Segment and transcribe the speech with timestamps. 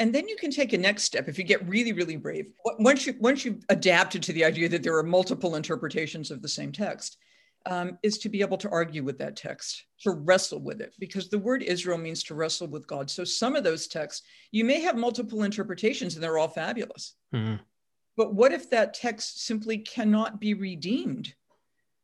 [0.00, 2.46] And then you can take a next step if you get really, really brave.
[2.78, 6.48] Once you once you've adapted to the idea that there are multiple interpretations of the
[6.48, 7.16] same text,
[7.66, 11.28] um, is to be able to argue with that text, to wrestle with it, because
[11.28, 13.08] the word Israel means to wrestle with God.
[13.10, 17.14] So some of those texts, you may have multiple interpretations and they're all fabulous.
[17.34, 17.56] Mm-hmm.
[18.16, 21.34] But what if that text simply cannot be redeemed?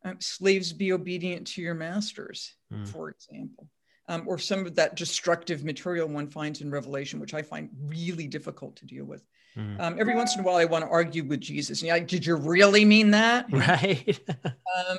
[0.03, 2.89] Um, slaves be obedient to your masters, mm.
[2.89, 3.69] for example.
[4.11, 8.27] Um, or some of that destructive material one finds in Revelation, which I find really
[8.27, 9.25] difficult to deal with.
[9.57, 9.81] Mm.
[9.81, 11.81] Um, every once in a while, I want to argue with Jesus.
[11.81, 13.47] Yeah, did you really mean that?
[13.53, 14.19] Right.
[14.45, 14.99] um,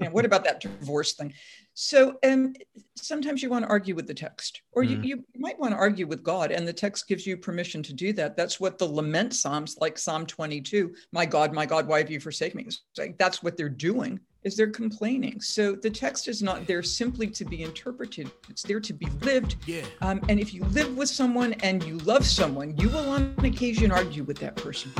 [0.00, 1.32] you know, what about that divorce thing?
[1.74, 2.54] So um,
[2.96, 4.90] sometimes you want to argue with the text, or mm.
[4.90, 7.92] you, you might want to argue with God, and the text gives you permission to
[7.92, 8.36] do that.
[8.36, 12.18] That's what the lament psalms, like Psalm 22, "My God, my God, why have you
[12.18, 14.18] forsaken me?" Like that's what they're doing.
[14.42, 15.40] Is they're complaining.
[15.40, 19.56] So the text is not there simply to be interpreted; it's there to be lived.
[19.66, 19.82] Yeah.
[20.00, 23.92] Um, and if you live with someone and you love someone, you will on occasion
[23.92, 24.92] argue with that person.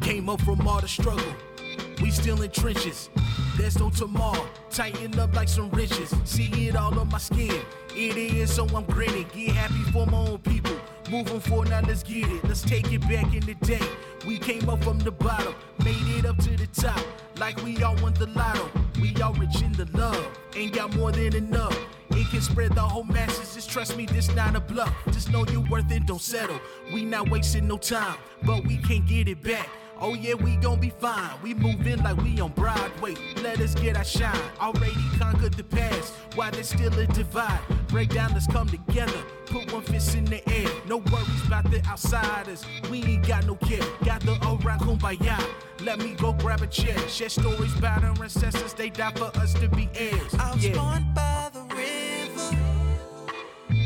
[0.00, 1.32] Came up from all the struggle
[2.00, 3.10] we still in trenches.
[3.56, 4.46] There's no tomorrow.
[4.70, 6.14] Tighten up like some riches.
[6.24, 7.60] See it all on my skin.
[7.94, 9.26] It is, so I'm grinning.
[9.34, 10.76] Get happy for my own people.
[11.10, 12.44] Moving forward, now let's get it.
[12.44, 13.86] Let's take it back in the day.
[14.26, 15.54] We came up from the bottom,
[15.84, 17.00] made it up to the top.
[17.38, 18.68] Like we all want the lotto.
[19.00, 20.26] We all rich in the love.
[20.56, 21.78] Ain't got more than enough.
[22.10, 23.54] It can spread the whole masses.
[23.54, 24.92] Just trust me, this not a bluff.
[25.06, 26.58] Just know you're worth it, don't settle.
[26.92, 29.68] We not wasting no time, but we can't get it back.
[29.98, 31.30] Oh yeah, we gon' be fine.
[31.42, 33.14] We moving like we on Broadway.
[33.42, 34.38] Let us get our shine.
[34.60, 36.12] Already conquered the past.
[36.34, 37.60] Why there's still a divide?
[37.88, 39.18] Break down, let's come together.
[39.46, 40.68] Put one fist in the air.
[40.86, 42.64] No worries about the outsiders.
[42.90, 43.84] We ain't got no care.
[44.04, 45.42] Got the around kumbaya.
[45.80, 46.96] Let me go grab a chair.
[47.08, 48.74] Share stories about our ancestors.
[48.74, 50.34] They died for us to be heirs.
[50.38, 50.74] I was yeah.
[50.74, 52.56] born by the river.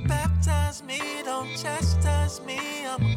[0.08, 2.58] Baptize me, don't chastise me.
[2.84, 3.16] I'm a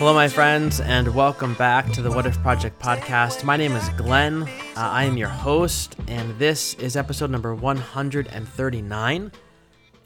[0.00, 3.44] Hello, my friends, and welcome back to the What If Project podcast.
[3.44, 4.44] My name is Glenn.
[4.44, 9.32] Uh, I am your host, and this is episode number 139,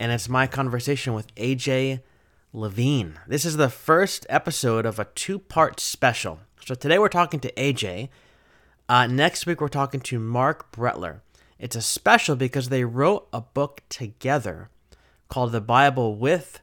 [0.00, 2.00] and it's my conversation with AJ
[2.52, 3.20] Levine.
[3.28, 6.40] This is the first episode of a two part special.
[6.66, 8.08] So today we're talking to AJ.
[8.88, 11.20] Uh, next week we're talking to Marc Brettler.
[11.60, 14.70] It's a special because they wrote a book together
[15.28, 16.60] called The Bible with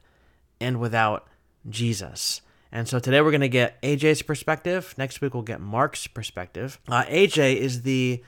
[0.60, 1.26] and Without
[1.66, 2.42] Jesus.
[2.74, 4.94] And so today we're going to get AJ's perspective.
[4.96, 6.80] Next week we'll get Marc's perspective.
[6.88, 8.22] Uh, AJ is the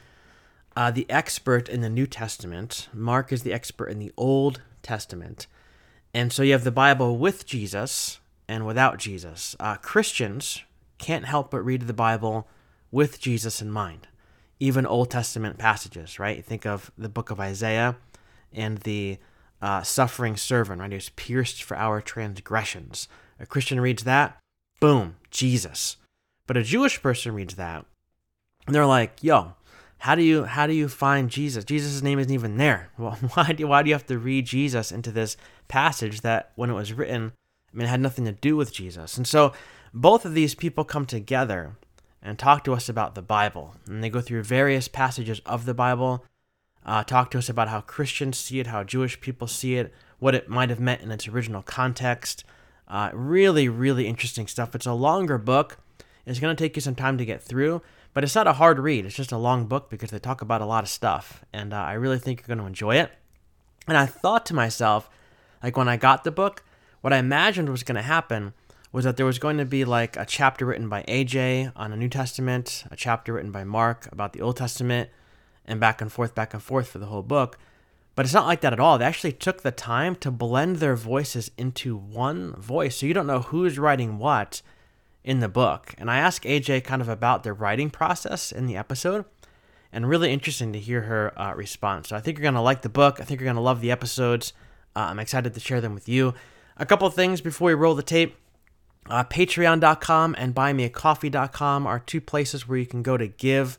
[0.77, 2.89] uh, the expert in the New Testament.
[2.93, 5.47] Marc is the expert in the Old Testament.
[6.13, 8.19] And so you have the Bible with Jesus
[8.49, 9.57] and without Jesus.
[9.61, 10.63] Uh, Christians
[10.99, 12.49] can't help but read the Bible
[12.91, 14.09] with Jesus in mind,
[14.61, 16.45] even Old Testament passages, right?
[16.45, 17.97] Think of the book of Isaiah
[18.53, 19.19] and the
[19.63, 20.91] uh, suffering servant, right?
[20.91, 23.09] He was pierced for our transgressions.
[23.41, 24.39] A Christian reads that,
[24.81, 25.97] boom, Jesus.
[26.47, 27.85] But a Jewish person reads that,
[28.67, 29.55] and they're like, yo,
[29.99, 31.65] how do you how do you find Jesus?
[31.65, 32.91] Jesus' name isn't even there.
[32.99, 35.37] Well, why do why do you have to read Jesus into this
[35.69, 37.33] passage that when it was written,
[37.73, 39.17] I mean, it had nothing to do with Jesus?
[39.17, 39.53] And so
[39.95, 41.77] both of these people come together
[42.23, 45.75] and talk to us about the Bible, and they go through various passages of the
[45.75, 46.25] Bible,
[46.85, 50.35] uh, talk to us about how Christians see it, how Jewish people see it, what
[50.35, 52.45] it might have meant in its original context.
[52.87, 54.75] Uh, really, really interesting stuff.
[54.75, 55.79] It's a longer book.
[56.27, 58.79] It's going to take you some time to get through, but it's not a hard
[58.79, 59.05] read.
[59.05, 61.45] It's just a long book because they talk about a lot of stuff.
[61.53, 63.13] And uh, I really think you're going to enjoy it.
[63.87, 65.11] And I thought to myself,
[65.63, 66.65] like when I got the book,
[67.01, 68.55] what I imagined was going to happen
[68.93, 71.97] was that there was going to be like a chapter written by AJ on the
[71.97, 75.11] New Testament, a chapter written by Marc about the Old Testament,
[75.67, 77.59] and back and forth, back and forth for the whole book.
[78.15, 78.99] But it's not like that at all.
[78.99, 82.97] They actually took the time to blend their voices into one voice.
[82.97, 84.63] So you don't know who's writing what
[85.25, 85.95] in the book.
[85.99, 89.25] And I asked AJ kind of about their writing process in the episode.
[89.91, 92.09] And really interesting to hear her uh, response.
[92.09, 93.21] So I think you're going to like the book.
[93.21, 94.53] I think you're going to love the episodes.
[94.95, 96.35] Uh, I'm excited to share them with you.
[96.77, 98.37] A couple of things before we roll the tape.
[99.09, 103.79] Uh, Patreon.com and BuyMeACoffee.com are two places where you can go to give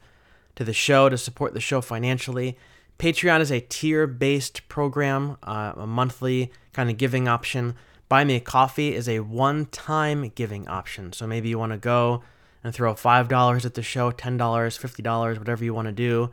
[0.56, 2.58] to the show, to support the show financially.
[2.98, 7.76] Patreon is a tier based program, uh, a monthly kind of giving option.
[8.08, 11.12] Buy Me a Coffee is a one time giving option.
[11.12, 12.24] So maybe you want to go
[12.64, 16.32] and throw $5 at the show, $10, $50, whatever you want to do,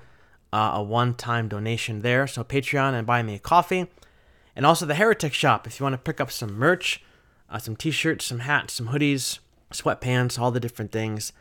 [0.52, 2.26] uh, a one time donation there.
[2.26, 3.88] So Patreon and Buy Me a Coffee.
[4.54, 7.02] And also the Heretic Shop if you want to pick up some merch,
[7.50, 9.40] uh, some t shirts, some hats, some hoodies,
[9.72, 11.32] sweatpants, all the different things.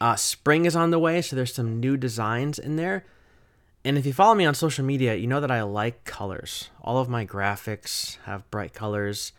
[0.00, 3.04] Uh, spring is on the way, so there's some new designs in there.
[3.84, 6.68] And if you follow me on social media, you know that I like colors.
[6.82, 9.32] All of my graphics have bright colors.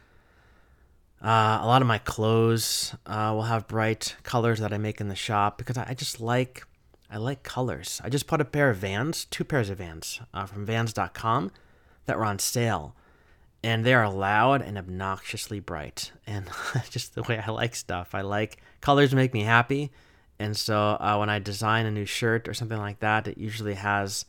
[1.24, 5.10] Uh, a lot of my clothes uh, will have bright colors that I make in
[5.10, 6.66] the shop because I, just like
[7.12, 8.02] I like colors.
[8.04, 11.52] I just bought a pair of Vans, two pairs of Vans uh, from Vans.com
[12.08, 12.96] that were on sale,
[13.64, 16.12] and they are loud and obnoxiously bright.
[16.26, 16.50] And
[16.90, 19.92] just the way I like stuff, I like colors make me happy,
[20.42, 23.76] and so uh, when I design a new shirt or something like that, it usually
[23.76, 24.26] has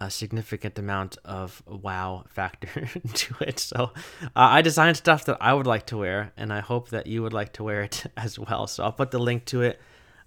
[0.00, 3.58] a significant amount of wow factor to it.
[3.58, 3.90] So
[4.22, 7.24] uh, I designed stuff that I would like to wear, and I hope that you
[7.24, 8.68] would like to wear it as well.
[8.68, 9.80] So I'll put the link to it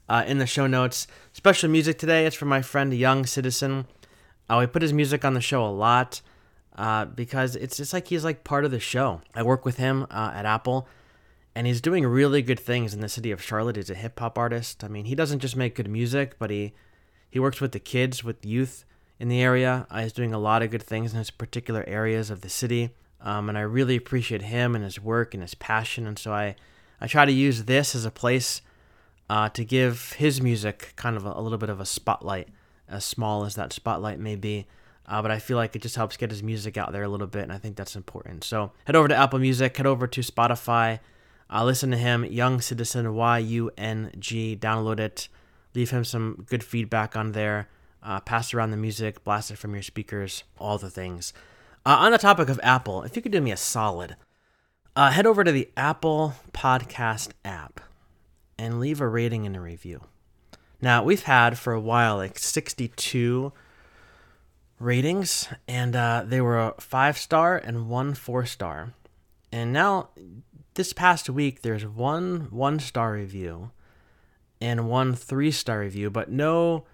[0.10, 1.08] uh, in the show notes.
[1.31, 3.88] Special music today is from my friend Yung Citizen.
[4.50, 6.22] Uh, we put his music on the show a lot
[6.78, 9.22] uh, because it's just like he's like part of the show.
[9.34, 10.86] I work with him uh, at Apple.
[11.55, 13.75] And he's doing really good things in the city of Charlotte.
[13.75, 14.83] He's a hip hop artist.
[14.83, 16.73] I mean, he doesn't just make good music, but he
[17.29, 18.85] he works with the kids, with youth,
[19.19, 19.88] in the area.
[19.89, 22.91] Uh, he's doing a lot of good things in his particular areas of the city.
[23.21, 26.05] Um, and I really appreciate him and his work and his passion.
[26.05, 26.55] And so I,
[27.00, 28.61] I try to use this as a place
[29.29, 32.50] uh, to give his music kind of a, a, little bit of a spotlight,
[32.89, 34.67] as small as that spotlight may be.
[35.07, 37.27] Uh, but I feel like it just helps get his music out there a little
[37.27, 38.44] bit, and I think that's important.
[38.44, 41.00] So head over to Apple Music, head over to Spotify,
[41.53, 45.27] uh, listen to him, Yung Citizen Y U N G, download it,
[45.75, 47.67] leave him some good feedback on there
[48.03, 51.33] uh, pass around the music, blast it from your speakers, all the things.
[51.85, 54.15] Uh, on the topic of Apple, if you could do me a solid,
[54.95, 57.79] uh, head over to the Apple Podcast app
[58.57, 60.01] and leave a rating and a review.
[60.81, 63.53] Now, we've had for a while like 62
[64.79, 68.94] ratings, and uh, they were a five star and one four star.
[69.51, 70.09] And now,
[70.75, 73.72] this past week, there's one one star review
[74.60, 76.86] and one three star review, but no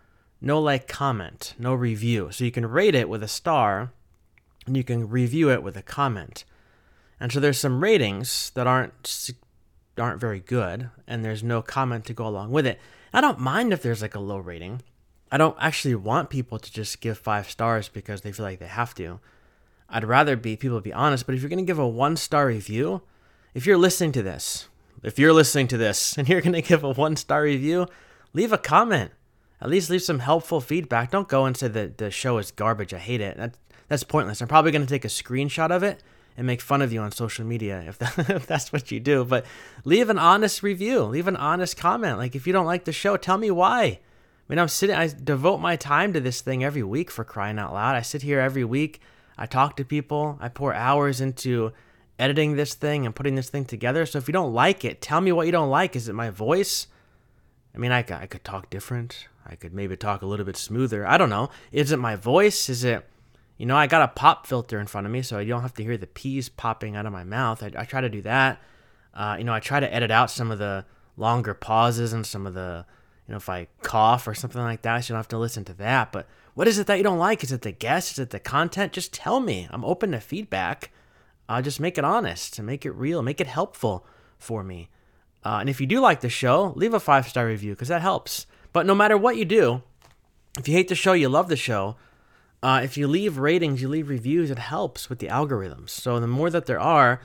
[0.42, 2.30] no like comment, no review.
[2.31, 3.92] So you can rate it with a star
[4.66, 6.46] and you can review it with a comment.
[7.20, 9.31] And so there's some ratings that aren't
[9.98, 12.80] aren't very good and there's no comment to go along with it.
[13.14, 14.81] I don't mind if there's like a low rating.
[15.31, 18.68] I don't actually want people to just give 5 stars because they feel like they
[18.68, 19.20] have to.
[19.88, 22.48] I'd rather be people be honest, but if you're going to give a 1 star
[22.48, 23.02] review,
[23.54, 24.68] if you're listening to this,
[25.04, 27.88] if you're listening to this and you're going to give a 1 star review,
[28.34, 29.12] leave a comment
[29.62, 31.12] at least leave some helpful feedback.
[31.12, 32.94] Don't go and say that the show is garbage.
[32.94, 33.38] I hate it.
[33.38, 33.57] That,
[33.88, 34.42] that's pointless.
[34.42, 36.01] I'm probably going to take a screenshot of it
[36.38, 39.25] and make fun of you on social media if, that, if that's what you do.
[39.25, 39.46] But
[39.84, 41.02] leave an honest review.
[41.02, 42.18] Leave an honest comment.
[42.18, 43.84] Like if you don't like the show, tell me why.
[43.84, 44.00] I
[44.48, 44.95] mean, I'm sitting.
[44.95, 47.95] I devote my time to this thing every week for crying out loud.
[47.95, 49.02] I sit here every week.
[49.38, 50.38] I talk to people.
[50.40, 51.74] I pour hours into
[52.19, 54.06] editing this thing and putting this thing together.
[54.06, 55.95] So if you don't like it, tell me what you don't like.
[55.95, 56.88] Is it my voice?
[57.74, 59.27] I mean, I, I could talk different.
[59.45, 61.07] I could maybe talk a little bit smoother.
[61.07, 61.50] I don't know.
[61.71, 62.69] Is it my voice?
[62.69, 63.07] Is it,
[63.57, 65.74] you know, I got a pop filter in front of me so I don't have
[65.75, 67.63] to hear the peas popping out of my mouth.
[67.63, 68.62] I, I try to do that.
[69.13, 70.86] Uh, you know, I try to edit out some of the
[71.18, 72.86] longer pauses and some of the,
[73.27, 75.66] you know, if I cough or something like that, so you don't have to listen
[75.66, 76.12] to that.
[76.12, 77.44] But what is it that you don't like?
[77.44, 78.13] Is it the guest?
[78.13, 78.94] Is it the content?
[78.94, 79.68] Just tell me.
[79.71, 80.92] I'm open to feedback.
[81.50, 84.06] Uh, just make it honest and make it real, make it helpful
[84.38, 84.88] for me.
[85.44, 88.04] Uh, and if you do like the show, leave a five star review because that
[88.04, 88.46] helps.
[88.72, 89.81] But no matter what you do,
[90.60, 91.96] if you hate the show, you love the show.
[92.62, 95.90] Uh, if you leave ratings, you leave reviews, it helps with the algorithms.
[95.90, 97.22] So the more that there are,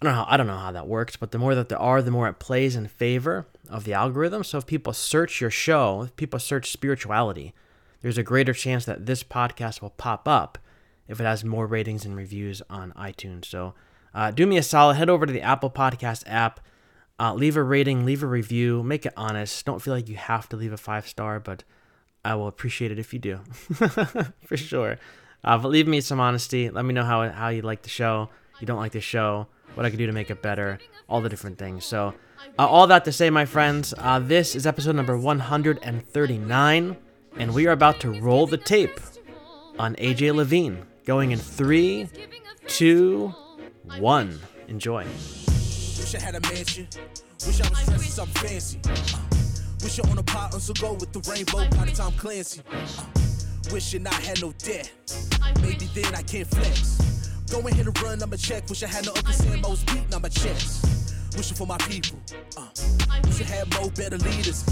[0.00, 1.80] I don't know how I don't know how that works, but the more that there
[1.80, 4.44] are, the more it plays in favor of the algorithm.
[4.44, 7.54] So if people search your show, if people search spirituality,
[8.02, 10.58] there's a greater chance that this podcast will pop up
[11.08, 13.46] if it has more ratings and reviews on iTunes.
[13.46, 13.74] So
[14.14, 16.60] uh, do me a solid, head over to the Apple Podcast app
[17.20, 19.64] uh, leave a rating, leave a review, make it honest.
[19.64, 21.64] Don't feel like you have to leave a five star, but
[22.24, 23.40] I will appreciate it if you do,
[24.44, 24.98] for sure.
[25.42, 26.70] Uh, but leave me some honesty.
[26.70, 28.28] Let me know how how you like the show.
[28.60, 29.48] You don't like the show.
[29.74, 30.78] What I can do to make it better.
[31.08, 31.84] All the different things.
[31.84, 32.14] So,
[32.58, 36.96] uh, all that to say, my friends, uh, this is episode number 139,
[37.36, 39.00] and we are about to roll the tape
[39.78, 40.84] on AJ Levine.
[41.08, 42.06] Going in three,
[42.66, 43.28] two,
[43.98, 44.38] one.
[44.68, 45.06] Enjoy.
[45.06, 46.86] Wish I had a mansion.
[47.46, 48.78] Wish I was dressed something fancy.
[48.84, 49.18] Uh,
[49.82, 52.60] wish I on a pot on go with the rainbow by the Tom Clancy.
[52.70, 52.86] Uh,
[53.72, 54.92] wishing I had no debt.
[55.62, 57.30] Maybe then I can't flex.
[57.50, 58.68] Go ahead and run, I'ma check.
[58.68, 60.84] Wish I had no Uncle Sam's beating on my chest.
[61.38, 62.18] Wishing for my people.
[62.54, 62.68] Uh,
[63.24, 64.62] wish I had more better leaders.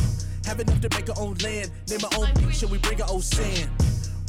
[0.44, 1.70] Have enough to make our own land.
[1.88, 3.70] Name my own beach and we bring our own sand.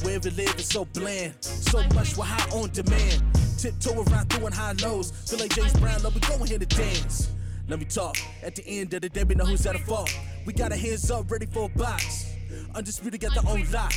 [0.04, 1.34] Where we live is so bland.
[1.42, 3.24] So much we're high on demand.
[3.58, 5.12] Tiptoe around doing high lows.
[5.30, 7.32] Feel like James Brown, love we going here to dance.
[7.68, 8.16] Let me talk.
[8.44, 10.10] At the end of the day, we know who's at a fault.
[10.46, 12.34] We got our hands up, ready for a box.
[12.75, 13.92] Undisputed got the own lock.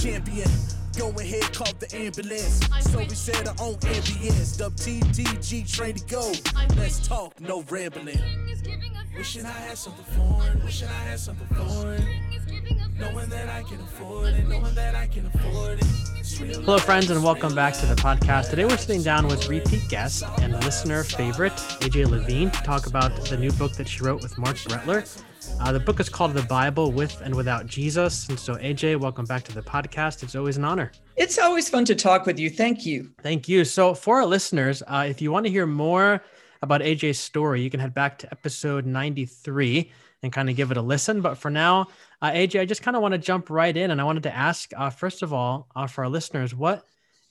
[0.00, 0.48] Champion.
[0.96, 2.60] Go ahead, call the ambulance.
[2.90, 4.56] So we said our own ambience.
[4.58, 6.32] WTDG train to go.
[6.76, 8.18] Let's talk, no rambling.
[9.16, 12.02] Wishing I had something foreign, wishing I had something foreign.
[12.98, 15.84] Knowing that I can afford it, knowing that I can afford it.
[16.64, 18.48] Hello, friends, and welcome back to the podcast.
[18.48, 23.14] Today, we're sitting down with repeat guest and listener favorite, AJ Levine, to talk about
[23.26, 25.22] the new book that she wrote with Marc Brettler.
[25.60, 28.30] Uh, the book is called The Bible with and Without Jesus.
[28.30, 30.22] And so, AJ, welcome back to the podcast.
[30.22, 30.90] It's always an honor.
[31.16, 32.48] It's always fun to talk with you.
[32.48, 33.10] Thank you.
[33.22, 33.66] Thank you.
[33.66, 36.22] So, for our listeners, uh, if you want to hear more
[36.62, 40.76] about AJ's story, you can head back to episode 93 and kind of give it
[40.76, 41.20] a listen.
[41.20, 41.88] But for now,
[42.22, 44.34] uh, AJ, I just kind of want to jump right in and I wanted to
[44.34, 46.84] ask, uh, first of all, uh, for our listeners, what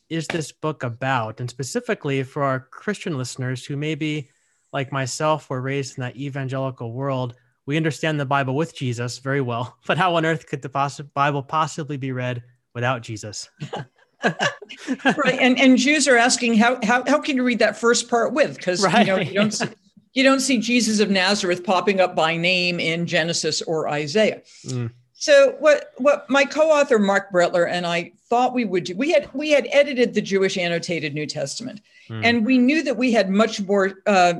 [0.09, 1.39] is this book about?
[1.39, 4.29] And specifically for our Christian listeners who maybe,
[4.71, 9.41] like myself, were raised in that evangelical world, we understand the Bible with Jesus very
[9.41, 12.43] well, but how on earth could the poss- Bible possibly be read
[12.75, 13.49] without Jesus?
[14.23, 15.39] right.
[15.39, 18.57] And, and Jews are asking, how, how, how can you read that first part with?
[18.57, 19.05] Because right.
[19.05, 19.67] you, know, you, don't see,
[20.15, 24.41] you don't see Jesus of Nazareth popping up by name in Genesis or Isaiah.
[24.65, 24.89] Mm.
[25.13, 29.29] So what what my co-author Marc Brettler and I thought we would do, we had
[29.33, 32.21] we had edited the Jewish annotated New Testament, mm.
[32.23, 34.35] and we knew that we had much more, uh,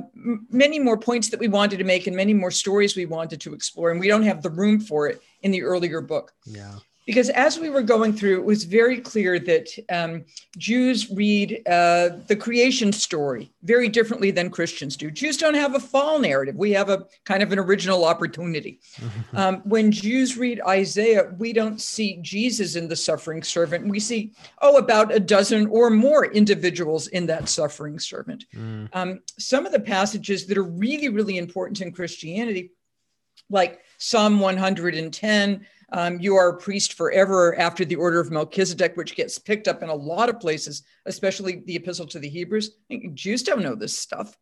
[0.50, 3.54] many more points that we wanted to make, and many more stories we wanted to
[3.54, 6.32] explore, and we don't have the room for it in the earlier book.
[6.44, 10.24] Yeah because as we were going through, it was very clear that um,
[10.58, 15.10] Jews read uh, the creation story very differently than Christians do.
[15.12, 16.56] Jews don't have a fall narrative.
[16.56, 18.80] We have a kind of an original opportunity.
[19.34, 23.86] Um, when Jews read Isaiah, we don't see Jesus in the suffering servant.
[23.86, 24.32] We see,
[24.62, 28.46] oh, about a dozen or more individuals in that suffering servant.
[28.54, 28.88] Mm.
[28.94, 32.72] Um, some of the passages that are really, really important in Christianity,
[33.50, 39.14] like Psalm 110, um, you are a priest forever after the order of Melchizedek, which
[39.14, 42.76] gets picked up in a lot of places, especially the Epistle to the Hebrews.
[43.14, 44.36] Jews don't know this stuff.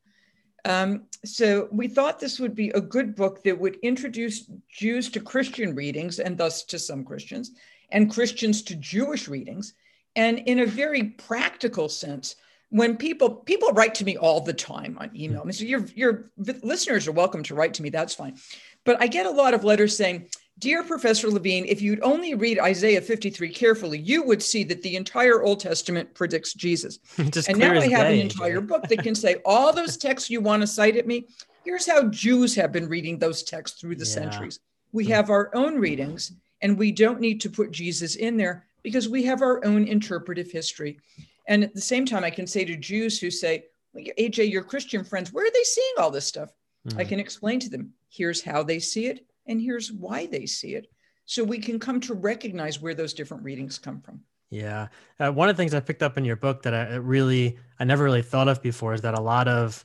[0.65, 5.21] Um, so we thought this would be a good book that would introduce Jews to
[5.21, 7.51] Christian readings and thus to some Christians,
[7.91, 9.75] and Christians to Jewish readings.
[10.17, 12.37] And in a very practical sense,
[12.71, 17.07] when people people write to me all the time on email, so your your listeners
[17.07, 17.91] are welcome to write to me.
[17.91, 18.37] That's fine,
[18.85, 20.29] but I get a lot of letters saying,
[20.61, 24.95] Dear Professor Levine, if you'd only read Isaiah 53 carefully, you would see that the
[24.95, 27.01] entire Old Testament predicts Jesus.
[27.19, 28.21] and now I have day.
[28.21, 31.27] an entire book that can say all those texts you want to cite at me.
[31.65, 34.13] Here's how Jews have been reading those texts through the yeah.
[34.13, 34.61] centuries.
[34.93, 35.13] We hmm.
[35.13, 36.33] have our own readings,
[36.63, 40.53] and we don't need to put Jesus in there because we have our own interpretive
[40.53, 41.01] history.
[41.49, 43.65] And at the same time, I can say to Jews who say,
[43.97, 46.51] AJ, your Christian friends, where are they seeing all this stuff?
[46.89, 46.99] Mm.
[46.99, 50.75] I can explain to them, here's how they see it and here's why they see
[50.75, 50.89] it.
[51.27, 54.21] So we can come to recognize where those different readings come from.
[54.51, 54.89] Yeah.
[55.19, 57.85] Uh, one of the things I picked up in your book that I really, I
[57.85, 59.83] never really thought of before is that a lot of,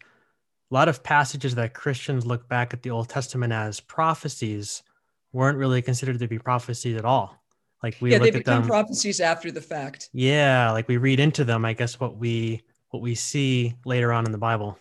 [0.69, 4.83] a lot of passages that Christians look back at the Old Testament as prophecies
[5.31, 7.35] weren't really considered to be prophecies at all.
[7.81, 10.09] Like we yeah, they become prophecies after the fact.
[10.11, 11.63] Yeah, like we read into them.
[11.63, 14.77] I guess what we what we see later on in the Bible.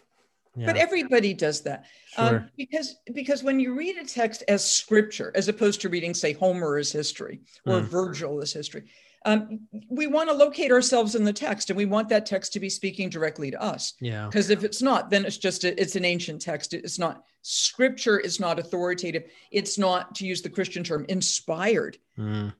[0.58, 0.66] Yeah.
[0.66, 1.86] But everybody does that
[2.16, 2.38] um, sure.
[2.38, 6.32] um, because because when you read a text as scripture, as opposed to reading, say,
[6.32, 7.84] Homer as history or mm.
[7.84, 8.90] Virgil as history,
[9.24, 12.60] um, we want to locate ourselves in the text, and we want that text to
[12.60, 13.94] be speaking directly to us.
[14.00, 14.26] Yeah.
[14.26, 16.74] Because if it's not, then it's just a, it's an ancient text.
[16.74, 18.18] It's not scripture.
[18.18, 19.24] Is not authoritative.
[19.52, 21.98] It's not, to use the Christian term, inspired.
[22.18, 22.52] Mm.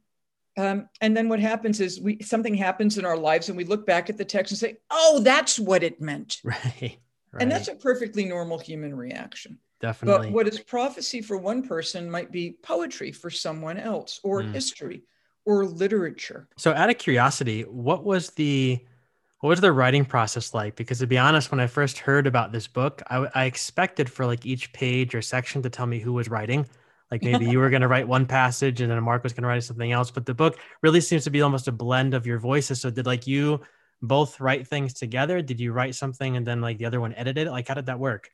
[0.57, 3.87] Um, and then what happens is we something happens in our lives, and we look
[3.87, 6.99] back at the text and say, "Oh, that's what it meant." Right.
[7.33, 7.43] Right.
[7.43, 9.59] And that's a perfectly normal human reaction.
[9.81, 10.29] Definitely.
[10.29, 14.53] But what is prophecy for one person might be poetry for someone else, or mm.
[14.53, 15.03] history,
[15.45, 16.49] or literature.
[16.57, 18.81] So, out of curiosity, what was the
[19.41, 20.75] what was the writing process like?
[20.75, 24.27] Because to be honest, when I first heard about this book, I, I expected for
[24.27, 26.67] like each page or section to tell me who was writing.
[27.11, 29.49] Like maybe you were going to write one passage and then Marc was going to
[29.49, 30.11] write something else.
[30.11, 32.81] But the book really seems to be almost a blend of your voices.
[32.81, 33.61] So did like you
[34.03, 35.43] both write things together?
[35.43, 37.51] Did you write something and then like the other one edited it?
[37.51, 38.31] Like how did that work?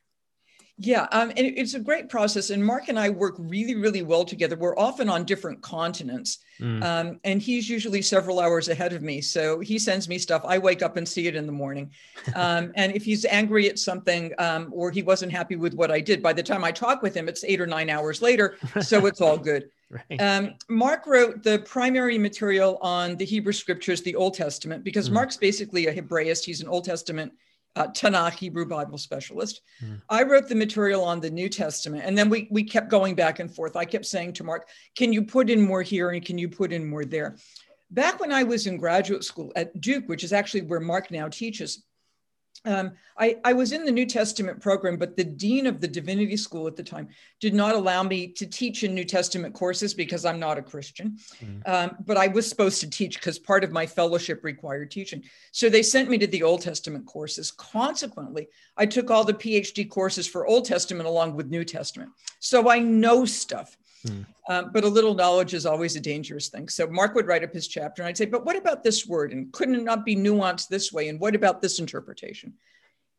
[0.77, 2.49] Yeah, um, and it's a great process.
[2.49, 4.57] And Marc and I work really, really well together.
[4.57, 6.83] We're often on different continents, mm.
[6.83, 9.21] um, and he's usually several hours ahead of me.
[9.21, 10.41] So he sends me stuff.
[10.45, 11.91] I wake up and see it in the morning.
[12.35, 16.01] Um, and if he's angry at something um, or he wasn't happy with what I
[16.01, 18.57] did, by the time I talk with him, it's eight or nine hours later.
[18.81, 19.69] So it's all good.
[19.89, 20.19] Right.
[20.21, 25.13] Um, Marc wrote the primary material on the Hebrew scriptures, the Old Testament, because mm.
[25.13, 26.43] Marc's basically a Hebraist.
[26.43, 27.31] He's an Old Testament
[27.75, 29.61] uh, Tanakh Hebrew Bible specialist.
[29.83, 30.01] Mm.
[30.09, 33.39] I wrote the material on the New Testament, and then we we kept going back
[33.39, 33.75] and forth.
[33.75, 36.71] I kept saying to Marc, "Can you put in more here and can you put
[36.73, 37.37] in more there?"
[37.91, 41.27] back when I was in graduate school at Duke, which is actually where Marc now
[41.27, 41.83] teaches,
[42.65, 46.35] um, I, I, was in the New Testament program, but the dean of the divinity
[46.35, 47.07] school at the time
[47.39, 51.17] did not allow me to teach in New Testament courses because I'm not a Christian.
[51.43, 51.67] Mm.
[51.67, 55.23] Um, but I was supposed to teach because part of my fellowship required teaching.
[55.51, 57.51] So they sent me to the Old Testament courses.
[57.51, 62.11] Consequently, I took all the PhD courses for Old Testament along with New Testament.
[62.39, 63.77] So I know stuff.
[64.47, 66.69] Um, but a little knowledge is always a dangerous thing.
[66.69, 69.31] So Marc would write up his chapter, and I'd say, "But what about this word?
[69.31, 71.09] And couldn't it not be nuanced this way?
[71.09, 72.53] And what about this interpretation?"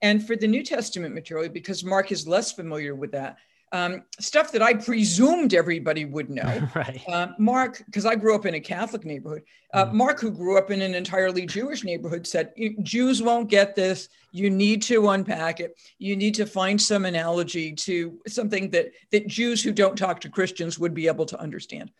[0.02, 3.38] And for the New Testament material, because Marc is less familiar with that,
[3.73, 6.69] um, stuff that I presumed everybody would know.
[6.75, 7.03] right.
[7.09, 9.43] Uh, Marc, because I grew up in a Catholic neighborhood,
[9.75, 9.93] uh, mm.
[9.93, 14.09] Marc, who grew up in an entirely Jewish neighborhood, said, Jews won't get this.
[14.31, 15.77] You need to unpack it.
[15.99, 20.29] You need to find some analogy to something that, that Jews who don't talk to
[20.29, 21.91] Christians would be able to understand.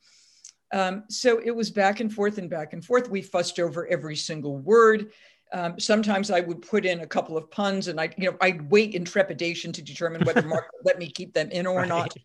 [0.73, 3.09] Um, so it was back and forth and back and forth.
[3.09, 5.11] We fussed over every single word.
[5.53, 8.69] Um, sometimes I would put in a couple of puns and I, you know, I'd
[8.71, 11.89] wait in trepidation to determine whether Marc would let me keep them in or right.
[11.89, 12.17] not.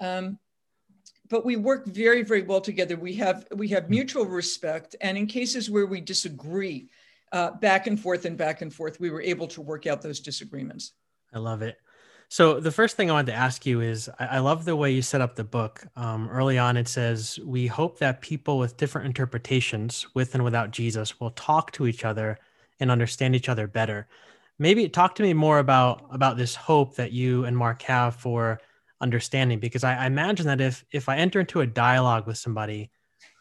[0.00, 0.38] Um,
[1.28, 2.96] but we work very, very well together.
[2.96, 6.90] We have we have mutual respect, and in cases where we disagree,
[7.32, 10.20] uh, back and forth and back and forth, we were able to work out those
[10.20, 10.92] disagreements.
[11.32, 11.78] I love it.
[12.32, 15.02] So the first thing I wanted to ask you is, I, love the way you
[15.02, 15.84] set up the book.
[15.96, 20.70] Um, early on, it says, "We hope that people with different interpretations, with and without
[20.70, 22.38] Jesus, will talk to each other
[22.80, 24.08] and understand each other better."
[24.58, 28.62] Maybe talk to me more about about this hope that you and Marc have for
[29.02, 32.90] understanding, because I, I imagine that if if I enter into a dialogue with somebody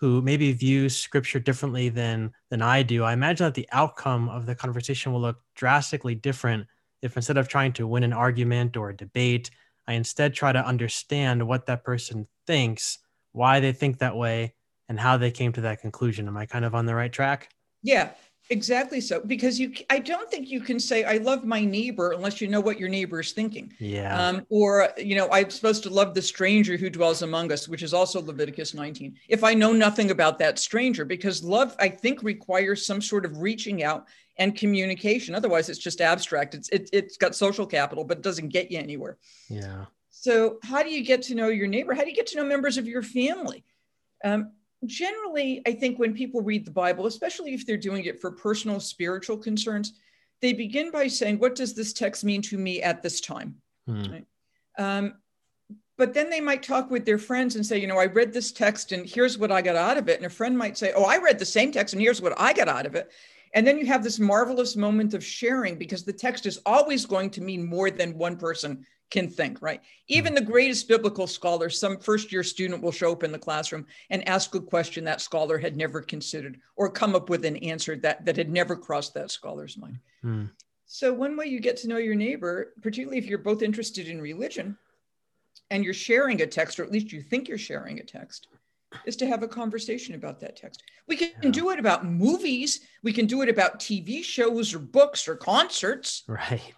[0.01, 4.45] who maybe views Scripture differently than than I do, I imagine that the outcome of
[4.45, 6.67] the conversation will look drastically different
[7.01, 9.49] if instead of trying to win an argument or a debate,
[9.87, 12.99] I instead try to understand what that person thinks,
[13.31, 14.55] why they think that way,
[14.87, 16.27] and how they came to that conclusion.
[16.27, 17.49] Am I kind of on the right track?
[17.81, 18.11] Yeah,
[18.49, 22.41] exactly so because you i don't think you can say i love my neighbor unless
[22.41, 25.89] you know what your neighbor is thinking yeah um, or you know i'm supposed to
[25.89, 29.71] love the stranger who dwells among us which is also leviticus 19 if i know
[29.71, 34.55] nothing about that stranger because love i think requires some sort of reaching out and
[34.55, 38.71] communication otherwise it's just abstract it's it, it's got social capital but it doesn't get
[38.71, 39.17] you anywhere
[39.49, 42.37] yeah so how do you get to know your neighbor how do you get to
[42.37, 43.63] know members of your family
[44.23, 44.51] um,
[44.85, 48.79] generally, I think when people read the Bible, especially if they're doing it for personal
[48.79, 49.93] spiritual concerns,
[50.41, 53.55] they begin by saying, What does this text mean to me at this time?
[53.87, 54.03] Hmm.
[54.11, 54.25] Right?
[54.77, 55.13] Um,
[55.97, 58.51] but then they might talk with their friends and say, You know, I read this
[58.51, 60.17] text and here's what I got out of it.
[60.17, 62.53] And a friend might say, Oh, I read the same text and here's what I
[62.53, 63.11] got out of it.
[63.53, 67.29] And then you have this marvelous moment of sharing because the text is always going
[67.31, 69.81] to mean more than one person can think, right?
[70.07, 73.85] Even the greatest biblical scholar, some first year student will show up in the classroom
[74.09, 77.97] and ask a question that scholar had never considered or come up with an answer
[77.97, 79.99] that, that had never crossed that scholar's mind.
[80.23, 80.49] Mm.
[80.85, 84.21] So, one way you get to know your neighbor, particularly if you're both interested in
[84.21, 84.77] religion
[85.69, 88.47] and you're sharing a text, or at least you think you're sharing a text,
[89.05, 90.83] is to have a conversation about that text.
[91.07, 91.49] We can yeah.
[91.49, 96.23] do it about movies, we can do it about TV shows or books or concerts.
[96.27, 96.73] Right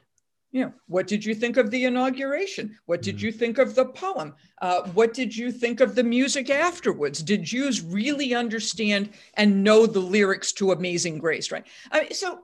[0.54, 2.78] you know, what did you think of the inauguration?
[2.86, 3.21] What did mm.
[3.23, 4.36] you think of the poem?
[4.62, 7.23] Uh, what did you think of the music afterwards?
[7.23, 11.52] Did Jews really understand and know the lyrics to Amazing Grace?
[11.52, 11.65] Right.
[11.91, 12.41] I mean, so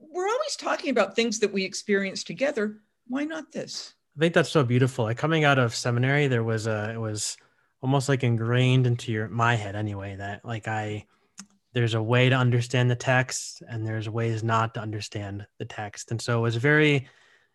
[0.00, 2.78] we're always talking about things that we experience together.
[3.08, 3.92] Why not this?
[4.16, 5.04] I think that's so beautiful.
[5.04, 7.36] Like coming out of seminary, there was a it was
[7.80, 11.06] almost like ingrained into your my head anyway that like I
[11.74, 16.10] there's a way to understand the text and there's ways not to understand the text.
[16.10, 17.08] And so it was very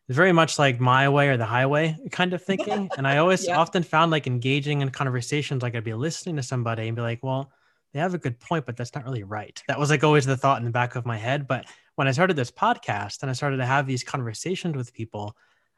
[0.09, 2.89] very much like my way or the highway kind of thinking.
[2.97, 3.57] And i always yeah.
[3.57, 7.23] often found like engaging in conversations like i'd be listening to somebody and be like
[7.23, 7.51] well
[7.93, 9.62] they have a good point but that's not really right.
[9.67, 11.47] That was like always the thought in the back of my head.
[11.47, 15.36] But when i started this podcast and i started to have these conversations with people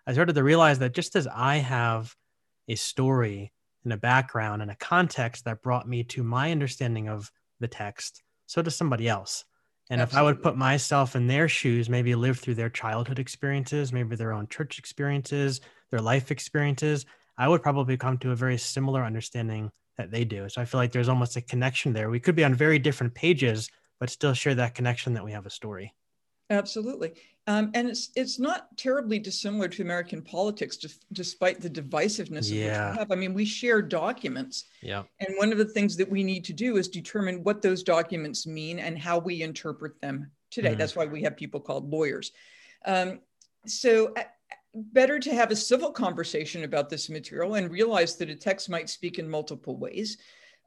[0.07, 2.15] i started to realize that just as i have
[2.67, 3.51] a story
[3.85, 8.21] and a background and a context that brought me to my understanding of the text
[8.47, 9.45] so does somebody else.
[9.89, 10.15] And Absolutely.
[10.15, 14.15] if I would put myself in their shoes, maybe live through their childhood experiences, maybe
[14.15, 17.05] their own church experiences, their life experiences,
[17.37, 20.49] I would probably come to a very similar understanding that they do.
[20.49, 22.09] So I feel like there's almost a connection there.
[22.09, 23.69] We could be on very different pages,
[23.99, 25.93] but still share that connection that we have a story.
[26.49, 27.13] Absolutely.
[27.47, 32.55] Um, and it's it's not terribly dissimilar to American politics, just, despite the divisiveness yeah.
[32.55, 33.11] of which we have.
[33.11, 34.65] I mean, we share documents.
[34.81, 35.03] Yeah.
[35.19, 38.47] And one of the things that we need to do is determine what those documents
[38.47, 40.73] mean and how we interpret them today.
[40.73, 40.77] Mm.
[40.77, 42.31] That's why we have people called lawyers.
[42.85, 43.19] Um,
[43.67, 44.23] so uh,
[44.73, 48.89] better to have a civil conversation about this material and realize that a text might
[48.89, 50.17] speak in multiple ways.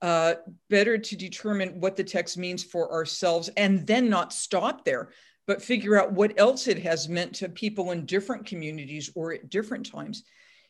[0.03, 0.35] uh,
[0.71, 5.11] better to determine what the text means for ourselves and then not stop there,
[5.49, 9.49] but figure out what else it has meant to people in different communities or at
[9.49, 10.23] different times.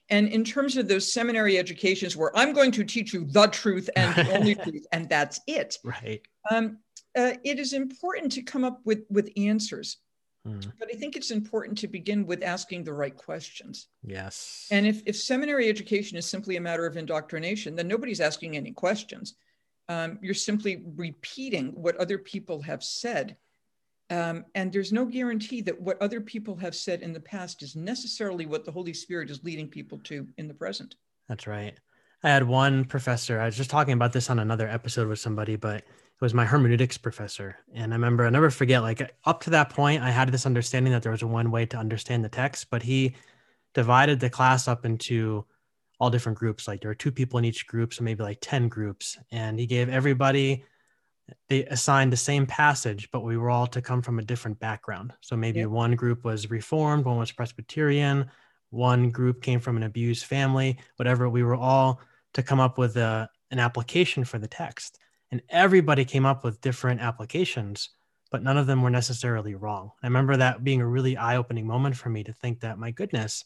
[0.09, 3.91] And in terms of those seminary educations where I'm going to teach you the truth
[3.97, 5.77] and the only truth, and that's it.
[5.85, 6.23] Right.
[6.49, 6.79] Um,
[7.19, 9.97] uh, it is important to come up with, with answers.
[10.47, 10.73] Mm.
[10.79, 13.89] But I think it's important to begin with asking the right questions.
[14.05, 14.69] Yes.
[14.71, 18.71] And if, if seminary education is simply a matter of indoctrination, then nobody's asking any
[18.71, 19.35] questions.
[19.89, 23.37] Um, you're simply repeating what other people have said.
[24.11, 27.77] Um, and there's no guarantee that what other people have said in the past is
[27.77, 30.95] necessarily what the Holy Spirit is leading people to in the present.
[31.29, 31.79] That's right.
[32.25, 35.57] I had one professor, I was just talking about this on another episode with somebody,
[35.57, 35.77] but
[36.19, 37.59] it was my hermeneutics professor.
[37.75, 40.93] And I remember, I never forget, like up to that point, I had this understanding
[40.93, 43.15] that there was one way to understand the text, but he
[43.73, 45.45] divided the class up into
[46.01, 46.67] all different groups.
[46.67, 49.17] Like there were two people in each group, so maybe like 10 groups.
[49.31, 50.65] And he gave everybody,
[51.49, 55.13] they assigned the same passage, but we were all to come from a different background.
[55.21, 55.69] So maybe yep.
[55.69, 58.31] one group was Reformed, one was Presbyterian,
[58.71, 61.29] one group came from an abused family, whatever.
[61.29, 62.01] We were all
[62.35, 64.99] to come up with a, an application for the text
[65.31, 67.91] and everybody came up with different applications
[68.31, 71.97] but none of them were necessarily wrong i remember that being a really eye-opening moment
[71.97, 73.45] for me to think that my goodness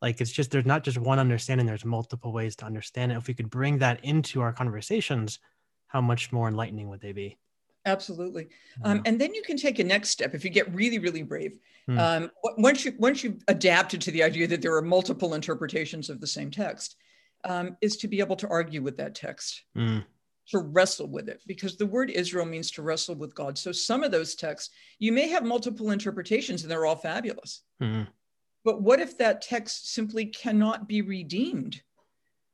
[0.00, 3.28] like it's just there's not just one understanding there's multiple ways to understand it if
[3.28, 5.38] we could bring that into our conversations
[5.92, 7.38] how much more enlightening would they be
[7.84, 8.48] absolutely
[8.84, 11.52] um, and then you can take a next step if you get really really brave
[11.86, 11.98] hmm.
[11.98, 16.20] um, once you once you've adapted to the idea that there are multiple interpretations of
[16.20, 16.96] the same text
[17.44, 19.98] um, is to be able to argue with that text hmm
[20.48, 23.56] to wrestle with it because the word Israel means to wrestle with God.
[23.56, 27.62] So some of those texts, you may have multiple interpretations and they're all fabulous.
[27.82, 28.10] Mm-hmm.
[28.64, 31.82] But what if that text simply cannot be redeemed?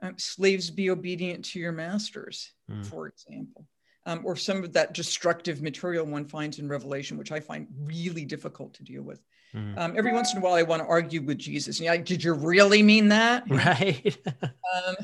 [0.01, 2.85] Um, slaves be obedient to your masters, mm.
[2.87, 3.67] for example.
[4.07, 8.25] Um, or some of that destructive material one finds in Revelation, which I find really
[8.25, 9.21] difficult to deal with.
[9.55, 9.79] Mm.
[9.79, 11.81] Um, every once in a while, I want to argue with Jesus.
[11.81, 13.45] Yeah, did you really mean that?
[13.51, 14.17] Right.
[14.43, 14.97] um,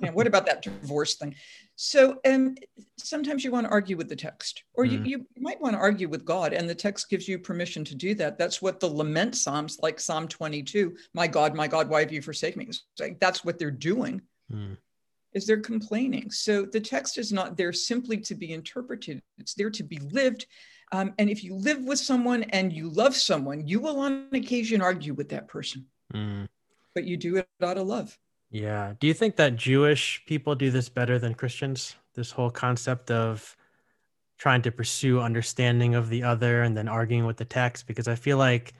[0.00, 1.34] yeah, what about that divorce thing?
[1.76, 2.56] So um,
[2.98, 4.92] sometimes you want to argue with the text, or mm.
[4.92, 7.94] you, you might want to argue with God, and the text gives you permission to
[7.94, 8.38] do that.
[8.38, 12.20] That's what the lament psalms, like Psalm 22, "My God, my God, why have you
[12.20, 14.22] forsaken me?" Like that's what they're doing.
[14.52, 14.76] Mm.
[15.32, 16.30] Is they're complaining.
[16.30, 20.46] So the text is not there simply to be interpreted; it's there to be lived.
[20.92, 24.82] Um, and if you live with someone and you love someone, you will on occasion
[24.82, 26.46] argue with that person, mm.
[26.94, 28.18] but you do it out of love.
[28.50, 28.92] Yeah.
[29.00, 31.96] Do you think that Jewish people do this better than Christians?
[32.14, 33.56] This whole concept of
[34.42, 37.86] trying to pursue understanding of the other and then arguing with the text?
[37.86, 38.74] Because I feel like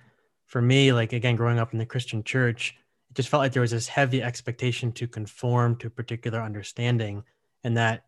[0.45, 2.77] for me, like again, growing up in the Christian church,
[3.13, 7.23] it just felt like there was this heavy expectation to conform to a particular understanding.
[7.63, 8.05] And that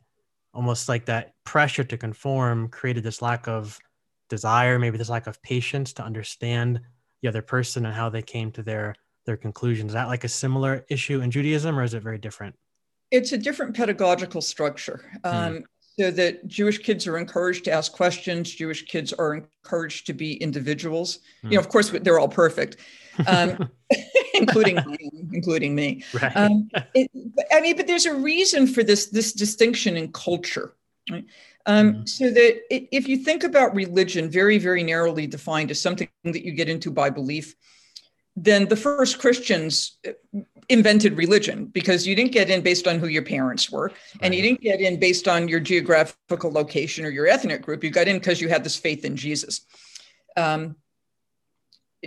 [0.55, 3.79] almost like that pressure to conform created this lack of
[4.31, 6.81] desire, maybe this lack of patience to understand
[7.21, 8.95] the other person and how they came to their
[9.27, 9.91] their conclusions.
[9.91, 12.55] Is that like a similar issue in Judaism, or is it very different?
[13.11, 15.05] It's a different pedagogical structure.
[15.23, 15.31] Hmm.
[15.31, 15.65] Um,
[15.99, 18.51] So that Jewish kids are encouraged to ask questions.
[18.51, 21.21] Jewish kids are encouraged to be individuals.
[21.45, 22.79] You know, of course, they're all perfect,
[23.29, 23.69] um,
[24.35, 26.03] including me, including me.
[26.21, 26.37] Right.
[26.37, 27.11] Um, it,
[27.53, 30.75] I mean, but there's a reason for this this distinction in culture.
[31.09, 31.27] Right?
[31.67, 32.07] Um, mm-hmm.
[32.07, 36.45] So that it, if you think about religion, very very narrowly defined as something that
[36.45, 37.55] you get into by belief,
[38.35, 39.99] then the first Christians
[40.69, 44.43] invented religion because you didn't get in based on who your parents were and you
[44.43, 47.85] didn't get in based on your geographical location or your ethnic group.
[47.85, 49.63] You got in because you had this faith in Jesus.
[50.37, 50.77] Um,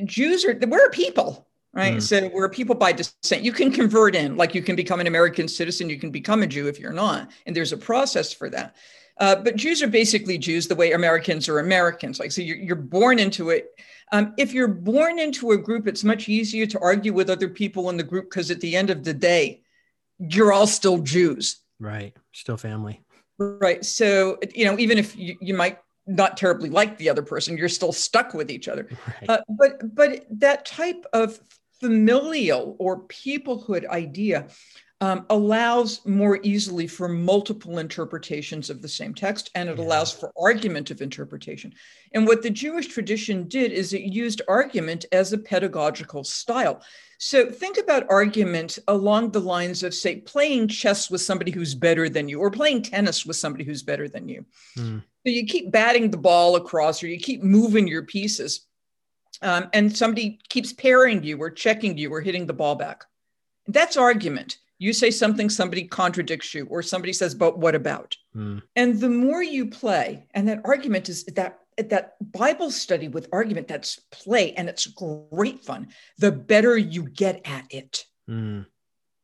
[0.06, 1.96] Jews are, we're a people, right?
[1.96, 2.02] Mm.
[2.02, 3.44] So we're people by descent.
[3.44, 6.48] You can convert in, like you can become an American citizen, you can become a
[6.48, 7.32] Jew if you're not.
[7.46, 8.76] And there's a process for that.
[9.20, 12.20] Uh, but Jews are basically Jews the way Americans are Americans.
[12.20, 13.72] Like, so you're, you're born into it.
[14.12, 17.90] Um, if you're born into a group, it's much easier to argue with other people
[17.90, 19.62] in the group because at the end of the day,
[20.20, 21.62] you're all still Jews.
[21.80, 22.16] Right.
[22.32, 23.02] Still family.
[23.38, 23.84] Right.
[23.84, 27.70] So, you know, even if you, you might not terribly like the other person, you're
[27.70, 28.88] still stuck with each other.
[29.08, 29.30] Right.
[29.30, 31.40] Uh, but but that type of
[31.80, 34.48] familial or peoplehood idea
[35.00, 39.84] um, allows more easily for multiple interpretations of the same text and it yeah.
[39.84, 41.74] allows for argument of interpretation.
[42.14, 46.82] And what the Jewish tradition did is it used argument as a pedagogical style.
[47.20, 52.10] So think about argument along the lines of, say, playing chess with somebody who's better
[52.10, 54.46] than you or playing tennis with somebody who's better than you.
[54.78, 55.02] Mm.
[55.02, 58.66] So you keep batting the ball across or you keep moving your pieces.
[59.44, 63.06] Um, and somebody keeps parrying you or checking you or hitting the ball back.
[63.68, 68.16] That's argument You say something, somebody contradicts you, or somebody says, but what about?
[68.36, 68.62] Mm.
[68.76, 73.68] And the more you play, and that argument is that that Bible study with argument,
[73.68, 78.06] that's play, and it's great fun, the better you get at it.
[78.30, 78.66] Mm.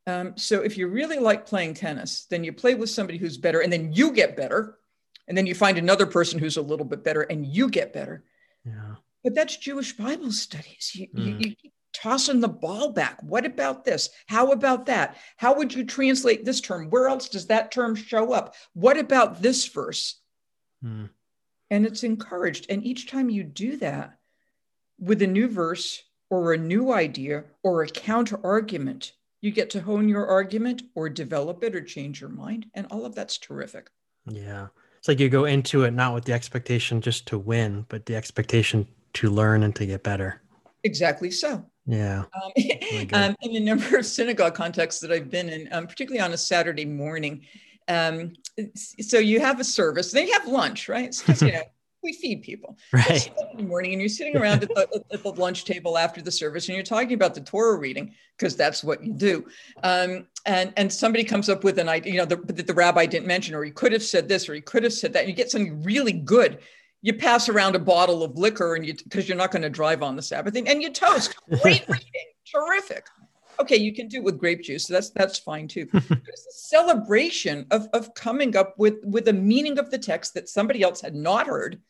[0.06, 3.60] Um, so if you really like playing tennis, then you play with somebody who's better,
[3.60, 4.78] and then you get better.
[5.26, 8.24] And then you find another person who's a little bit better, and you get better.
[8.64, 8.96] Yeah.
[9.22, 10.92] But that's Jewish Bible studies.
[10.94, 11.26] You, mm.
[11.26, 13.22] you, you keep tossing the ball back.
[13.22, 14.10] What about this?
[14.26, 15.16] How about that?
[15.36, 16.90] How would you translate this term?
[16.90, 18.54] Where else does that term show up?
[18.74, 20.20] What about this verse?
[20.84, 21.08] Mm
[21.74, 22.66] and it's encouraged.
[22.68, 24.18] And each time you do that
[24.98, 29.80] with a new verse or a new idea or a counter argument, you get to
[29.80, 32.66] hone your argument or develop it or change your mind.
[32.74, 33.90] And all of that's terrific.
[34.26, 34.68] Yeah.
[34.98, 38.14] It's like you go into it not with the expectation just to win, but the
[38.14, 40.40] expectation to learn and to get better.
[40.84, 41.64] Exactly so.
[41.86, 42.24] Yeah.
[42.34, 42.52] Um,
[43.12, 46.38] um, in a number of synagogue contexts that I've been in, um, particularly on a
[46.38, 47.42] Saturday morning,
[47.88, 48.32] um,
[49.00, 51.06] so you have a service, then you have lunch, right?
[51.06, 51.62] It's just, you know,
[52.04, 55.32] we feed people right in the morning and you're sitting around at the, at the,
[55.32, 59.02] lunch table after the service and you're talking about the torah reading because that's what
[59.02, 59.42] you do
[59.84, 63.06] um, and and somebody comes up with an idea you know the, that the rabbi
[63.06, 65.30] didn't mention or he could have said this or he could have said that and
[65.30, 66.58] you get something really good
[67.04, 70.02] you pass around a bottle of liquor and you because you're not going to drive
[70.02, 72.08] on the sabbath and, and you toast great reading
[72.50, 73.06] terrific
[73.60, 74.86] okay, you can do it with grape juice.
[74.86, 75.88] So that's that's fine too.
[75.92, 80.48] it's a celebration of, of coming up with, with a meaning of the text that
[80.48, 81.80] somebody else had not heard.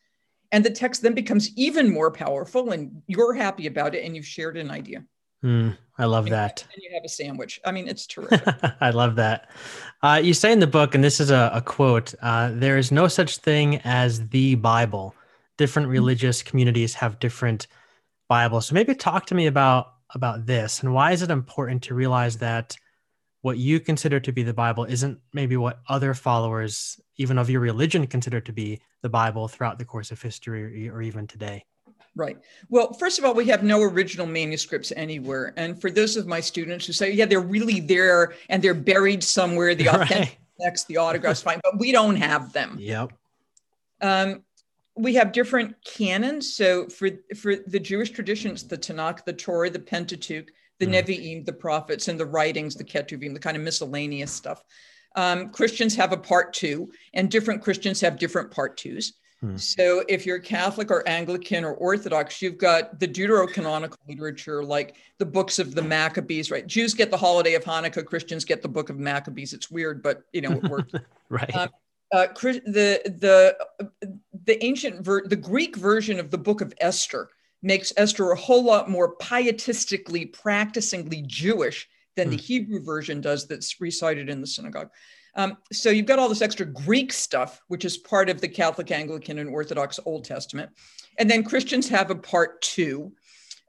[0.51, 4.27] And the text then becomes even more powerful, and you're happy about it, and you've
[4.27, 5.03] shared an idea.
[5.45, 6.65] Mm, I love and that.
[6.73, 7.61] And you have a sandwich.
[7.63, 8.41] I mean, it's terrific.
[8.81, 9.49] I love that.
[10.01, 12.91] Uh, you say in the book, and this is a, a quote uh, there is
[12.91, 15.15] no such thing as the Bible.
[15.57, 15.93] Different mm-hmm.
[15.93, 17.67] religious communities have different
[18.27, 18.65] Bibles.
[18.65, 22.37] So maybe talk to me about about this and why is it important to realize
[22.37, 22.75] that
[23.41, 27.59] what you consider to be the bible isn't maybe what other followers even of your
[27.59, 31.63] religion consider to be the bible throughout the course of history or even today
[32.15, 32.37] Right.
[32.69, 35.53] Well, first of all, we have no original manuscripts anywhere.
[35.57, 39.21] And for those of my students who say, yeah, they're really there and they're buried
[39.21, 40.37] somewhere, the authentic right.
[40.61, 42.77] text, the autographs, fine, but we don't have them.
[42.79, 43.11] Yep.
[44.01, 44.43] Um,
[44.97, 46.55] we have different canons.
[46.55, 50.49] So for for the Jewish traditions, the Tanakh, the Torah, the Pentateuch,
[50.79, 50.93] the mm.
[50.93, 54.63] Nevi'im, the prophets, and the writings, the Ketuvim, the kind of miscellaneous stuff.
[55.15, 59.13] Um, Christians have a part two, and different Christians have different part twos.
[59.43, 59.59] Mm.
[59.59, 65.25] So if you're Catholic or Anglican or Orthodox, you've got the deuterocanonical literature, like the
[65.25, 66.65] books of the Maccabees, right?
[66.65, 69.53] Jews get the holiday of Hanukkah, Christians get the book of Maccabees.
[69.53, 70.93] It's weird, but you know it works.
[71.29, 71.55] right.
[71.55, 71.69] Um,
[72.13, 73.57] uh, the the
[74.45, 77.29] the ancient ver- the Greek version of the Book of Esther
[77.61, 82.41] makes Esther a whole lot more pietistically, practicingly Jewish than the hmm.
[82.41, 84.89] Hebrew version does that's recited in the synagogue.
[85.35, 88.91] Um, so you've got all this extra Greek stuff, which is part of the Catholic,
[88.91, 90.71] Anglican, and Orthodox Old Testament.
[91.17, 93.11] And then Christians have a part two.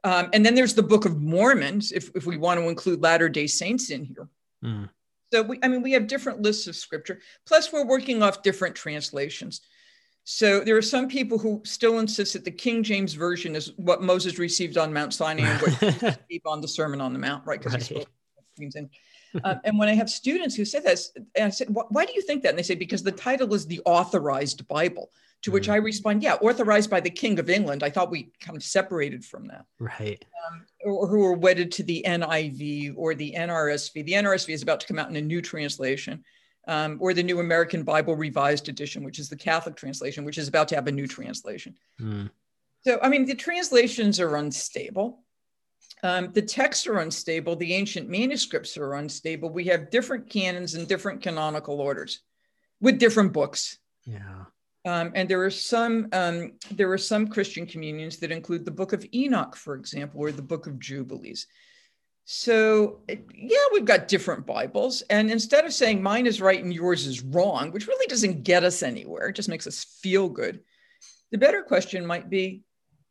[0.04, 3.28] Um, and then there's the Book of Mormons, if, if we want to include Latter
[3.28, 4.28] day Saints in here.
[4.64, 4.88] Mm.
[5.32, 7.20] So we, I mean, we have different lists of scripture.
[7.46, 9.60] Plus, we're working off different translations.
[10.22, 14.02] So there are some people who still insist that the King James version is what
[14.02, 15.80] Moses received on Mount Sinai and what
[16.28, 17.58] received on the Sermon on the Mount, right?
[17.58, 17.82] Because right.
[17.82, 18.90] he spoke.
[19.44, 22.22] Uh, and when I have students who say this, and I said, "Why do you
[22.22, 25.10] think that?" And they say, "Because the title is the Authorized Bible."
[25.42, 25.84] To which I mm.
[25.84, 27.82] respond, yeah, authorized by the King of England.
[27.82, 29.66] I thought we kind of separated from that.
[29.78, 30.24] Right.
[30.48, 34.04] Um, or who are wedded to the NIV or the NRSV.
[34.06, 36.24] The NRSV is about to come out in a new translation,
[36.66, 40.48] um, or the New American Bible Revised Edition, which is the Catholic translation, which is
[40.48, 41.76] about to have a new translation.
[42.00, 42.30] Mm.
[42.80, 45.20] So, I mean, the translations are unstable.
[46.02, 47.56] Um, the texts are unstable.
[47.56, 49.50] The ancient manuscripts are unstable.
[49.50, 52.20] We have different canons and different canonical orders
[52.80, 53.78] with different books.
[54.04, 54.44] Yeah.
[54.84, 58.92] Um, and there are some um, there are some Christian communions that include the Book
[58.92, 61.46] of Enoch, for example, or the Book of Jubilees.
[62.24, 67.06] So yeah, we've got different Bibles, and instead of saying mine is right and yours
[67.06, 70.60] is wrong, which really doesn't get us anywhere, it just makes us feel good.
[71.32, 72.62] The better question might be,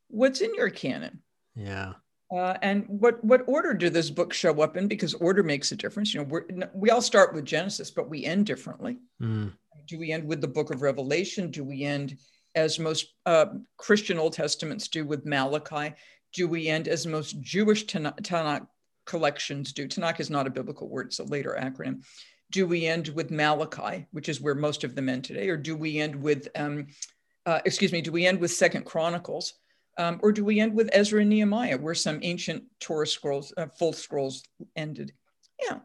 [0.08, 1.22] what's in your canon?
[1.56, 1.94] Yeah.
[2.36, 4.88] Uh, and what what order do those books show up in?
[4.88, 6.14] Because order makes a difference.
[6.14, 8.98] You know, we we all start with Genesis, but we end differently.
[9.22, 9.54] Mm
[9.88, 11.52] do we end with the book of Revelation?
[11.52, 12.18] Do we end
[12.56, 15.94] as most uh, Christian Old Testaments do with Malachi?
[16.34, 18.68] Do we end as most Jewish Tanakh
[19.06, 19.88] collections do?
[19.88, 22.04] Tanakh is not a biblical word, it's a later acronym.
[22.52, 25.50] Do we end with Malachi, which is where most of them end today?
[25.50, 26.88] Or do we end with, um,
[27.46, 29.54] uh, excuse me, do we end with Second Chronicles?
[29.98, 33.68] Um, or do we end with Ezra and Nehemiah, where some ancient Torah scrolls, uh,
[33.78, 34.44] full scrolls
[34.76, 35.14] ended?
[35.64, 35.80] Yeah.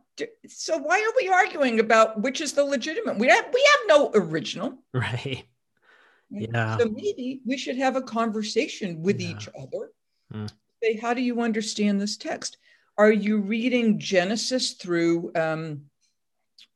[0.49, 3.19] So why are we arguing about which is the legitimate?
[3.19, 4.79] We have we have no original.
[4.93, 5.45] Right.
[6.31, 6.79] Yeah.
[6.79, 9.31] So maybe we should have a conversation with yeah.
[9.31, 9.91] each other.
[10.33, 10.49] Mm.
[10.83, 12.59] Say, how do you understand this text?
[12.97, 15.90] Are you reading Genesis through um,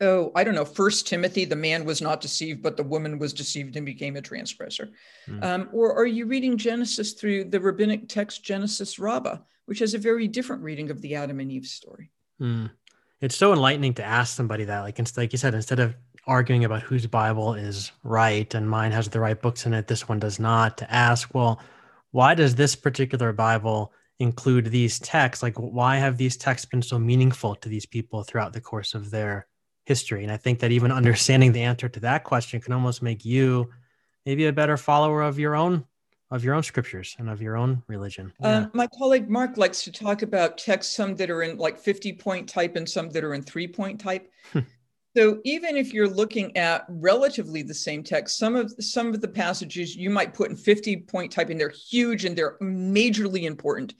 [0.01, 3.33] oh, I don't know, First Timothy, the man was not deceived, but the woman was
[3.33, 4.91] deceived and became a transgressor?
[5.29, 5.45] Mm.
[5.45, 9.99] Um, or are you reading Genesis through the rabbinic text Genesis Rabbah, which has a
[9.99, 12.11] very different reading of the Adam and Eve story?
[12.41, 12.71] Mm.
[13.21, 15.95] It's so enlightening to ask somebody that, like, like you said, instead of
[16.27, 20.09] arguing about whose Bible is right and mine has the right books in it, this
[20.09, 21.61] one does not, to ask, well,
[22.11, 25.43] why does this particular Bible include these texts?
[25.43, 29.11] Like, why have these texts been so meaningful to these people throughout the course of
[29.11, 29.47] their
[29.85, 30.23] history?
[30.23, 33.71] And I think that even understanding the answer to that question can almost make you
[34.27, 35.85] maybe a better follower of your own
[36.31, 38.33] of your own scriptures and of your own religion.
[38.43, 38.67] Uh, yeah.
[38.73, 42.49] my colleague Marc likes to talk about texts, some that are in like 50 point
[42.49, 44.31] type and some that are in three point type.
[44.53, 44.61] Hmm.
[45.17, 49.29] so even if you're looking at relatively the same text, some of some of the
[49.29, 53.95] passages you might put in 50 point type and they're huge and they're majorly important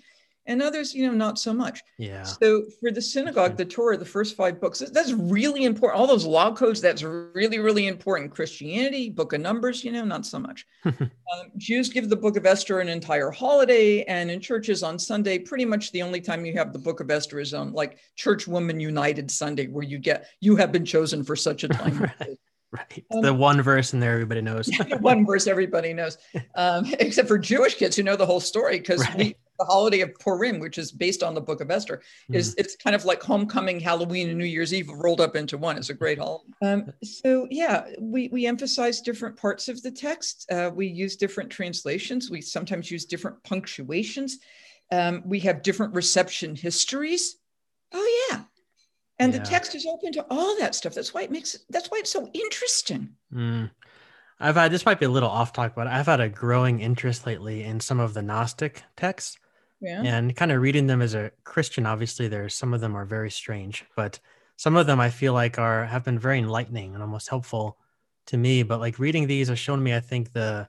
[0.47, 1.83] and others, you know, not so much.
[1.99, 2.23] Yeah.
[2.23, 6.01] So for the synagogue, the Torah, the first five books, that's really important.
[6.01, 8.31] All those law codes, that's really, really important.
[8.31, 10.67] Christianity, Book of Numbers, you know, not so much.
[10.85, 11.11] um,
[11.57, 15.65] Jews give the Book of Esther an entire holiday, and in churches on Sunday, pretty
[15.65, 18.81] much the only time you have the Book of Esther is on like Church Women
[18.81, 21.99] United Sunday, where you get you have been chosen for such a time.
[22.21, 22.39] right.
[22.75, 23.05] Right.
[23.15, 24.69] Um, the one verse in there everybody knows.
[24.99, 26.19] one verse everybody knows,
[26.57, 29.17] um, except for Jewish kids who know the whole story because right.
[29.17, 32.35] we the holiday of Purim, which is based on the Book of Esther, mm.
[32.35, 35.77] is it's kind of like homecoming, Halloween, and New Year's Eve rolled up into one.
[35.77, 36.45] It's a great holiday.
[36.63, 40.51] Um, so yeah, we we emphasize different parts of the text.
[40.51, 42.31] Uh, we use different translations.
[42.31, 44.39] We sometimes use different punctuations.
[44.91, 47.37] Um, we have different reception histories.
[47.93, 48.43] Oh yeah,
[49.19, 49.39] and yeah.
[49.39, 50.95] the text is open to all that stuff.
[50.95, 53.11] That's why it makes that's why it's so interesting.
[53.33, 53.71] Mm.
[54.41, 57.27] I've had this might be a little off talk, but I've had a growing interest
[57.27, 59.39] lately in some of the Gnostic texts.
[59.85, 60.03] Yeah.
[60.03, 63.31] And kind of reading them as a Christian, obviously there's some of them are very
[63.31, 64.19] strange, but
[64.57, 67.79] some of them I feel like are have been very enlightening and almost helpful
[68.27, 68.63] to me.
[68.63, 70.69] But like reading these has shown me, I think, the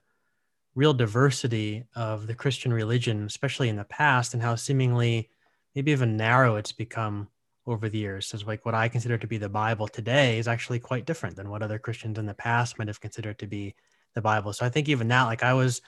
[0.74, 5.30] real diversity of the Christian religion, especially in the past, and how seemingly
[5.74, 7.28] maybe even narrow it's become
[7.66, 8.26] over the years.
[8.26, 11.50] So like what I consider to be the Bible today is actually quite different than
[11.50, 13.74] what other Christians in the past might have considered to be
[14.14, 14.52] the Bible.
[14.52, 15.80] So I think even now, like I was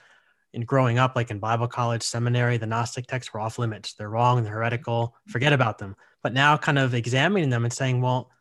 [0.53, 3.93] in growing up, like in Bible college, seminary, the Gnostic texts were off limits.
[3.93, 5.31] They're wrong, they're heretical, mm-hmm.
[5.31, 5.95] forget about them.
[6.23, 8.31] But now kind of examining them and saying, well,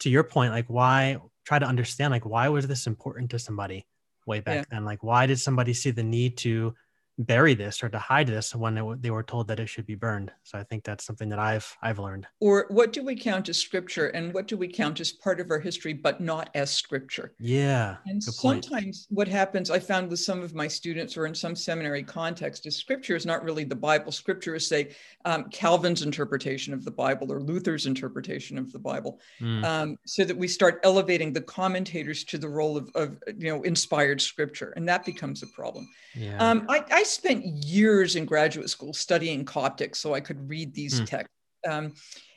[0.00, 3.86] to your point, like why try to understand like why was this important to somebody
[4.26, 4.64] way back yeah.
[4.70, 4.84] then?
[4.84, 6.74] Like why did somebody see the need to
[7.18, 9.94] bury this or to hide this when it, they were told that it should be
[9.94, 10.32] burned.
[10.42, 12.26] So I think that's something that I've I've learned.
[12.40, 15.50] Or what do we count as scripture and what do we count as part of
[15.50, 17.32] our history but not as scripture?
[17.38, 17.96] Yeah.
[18.06, 22.02] And sometimes what happens I found with some of my students or in some seminary
[22.02, 24.10] context is scripture is not really the Bible.
[24.10, 29.20] Scripture is say um, Calvin's interpretation of the Bible or Luther's interpretation of the Bible.
[29.40, 29.64] Mm.
[29.64, 33.62] Um, so that we start elevating the commentators to the role of, of you know
[33.62, 35.88] inspired scripture and that becomes a problem.
[36.14, 36.36] Yeah.
[36.38, 41.00] Um, I, I spent years in graduate school studying Coptic so I could read these
[41.00, 41.06] mm.
[41.06, 41.34] texts.
[41.68, 41.94] Um,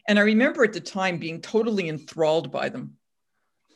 [0.08, 2.95] and I remember at the time being totally enthralled by them.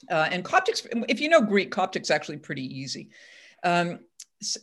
[0.10, 3.10] Uh, and Coptics, if you know Greek, Coptic's actually pretty easy.
[3.64, 4.00] Um,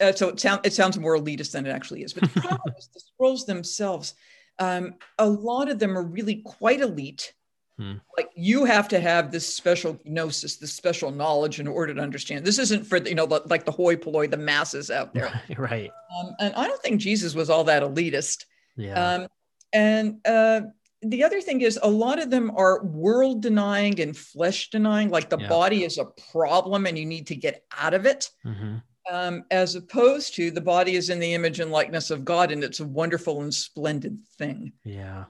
[0.01, 2.13] uh, so it, sound, it sounds more elitist than it actually is.
[2.13, 4.15] But the problem is the scrolls themselves,
[4.59, 7.33] um, a lot of them are really quite elite.
[7.79, 7.95] Hmm.
[8.17, 12.45] Like you have to have this special gnosis, this special knowledge in order to understand.
[12.45, 15.91] This isn't for you know the, like the hoi polloi, the masses out there, right?
[16.19, 18.47] Um, and I don't think Jesus was all that elitist.
[18.77, 19.15] Yeah.
[19.15, 19.29] Um,
[19.73, 20.63] and uh,
[21.03, 25.29] the other thing is a lot of them are world denying and flesh denying, like
[25.29, 25.49] the yeah.
[25.49, 28.29] body is a problem and you need to get out of it.
[28.45, 28.77] Mm-hmm.
[29.11, 32.63] Um, as opposed to the body is in the image and likeness of God and
[32.63, 34.73] it's a wonderful and splendid thing.
[34.85, 35.25] Yeah.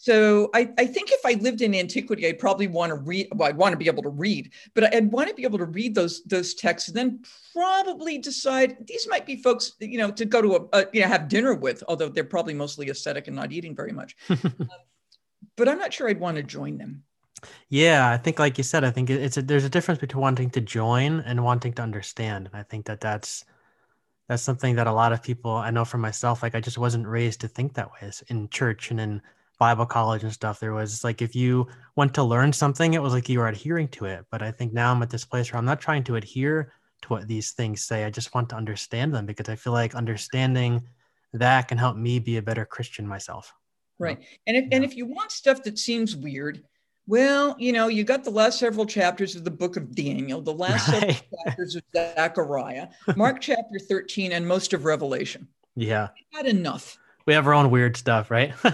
[0.00, 3.26] So I, I think if I lived in antiquity, I'd probably want to read.
[3.34, 5.64] Well, I'd want to be able to read, but I'd want to be able to
[5.64, 7.20] read those those texts, and then
[7.52, 11.08] probably decide these might be folks, you know, to go to a, a you know
[11.08, 11.82] have dinner with.
[11.88, 14.38] Although they're probably mostly ascetic and not eating very much, um,
[15.56, 17.02] but I'm not sure I'd want to join them.
[17.68, 20.50] Yeah, I think, like you said, I think it's a, there's a difference between wanting
[20.50, 23.44] to join and wanting to understand, and I think that that's
[24.28, 26.44] that's something that a lot of people I know for myself.
[26.44, 29.22] Like I just wasn't raised to think that way in church and in
[29.58, 33.12] Bible college and stuff, there was like if you went to learn something, it was
[33.12, 34.24] like you were adhering to it.
[34.30, 37.08] But I think now I'm at this place where I'm not trying to adhere to
[37.08, 38.04] what these things say.
[38.04, 40.82] I just want to understand them because I feel like understanding
[41.32, 43.52] that can help me be a better Christian myself.
[43.98, 44.18] Right.
[44.46, 44.76] And if yeah.
[44.76, 46.62] and if you want stuff that seems weird,
[47.08, 50.52] Well, you know, you got the last several chapters of the book of Daniel, the
[50.52, 51.00] last right.
[51.00, 51.14] several
[51.46, 55.48] chapters of Zechariah, Mark chapter 13, and most of Revelation.
[55.74, 56.08] Yeah.
[56.32, 56.98] Not enough.
[57.28, 58.54] We have our own weird stuff, right?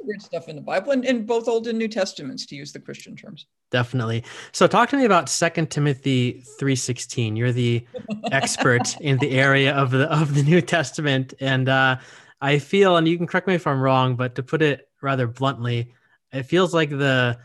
[0.00, 2.80] Weird stuff in the Bible and in both Old and New Testaments, to use the
[2.80, 3.46] Christian terms.
[3.70, 4.24] Definitely.
[4.50, 7.38] So talk to me about Second Timothy 3.16.
[7.38, 7.86] You're the
[8.32, 11.34] expert in the area of the of the New Testament.
[11.38, 11.98] And uh,
[12.40, 15.28] I feel, and you can correct me if I'm wrong, but to put it rather
[15.28, 15.94] bluntly,
[16.32, 17.38] it feels like the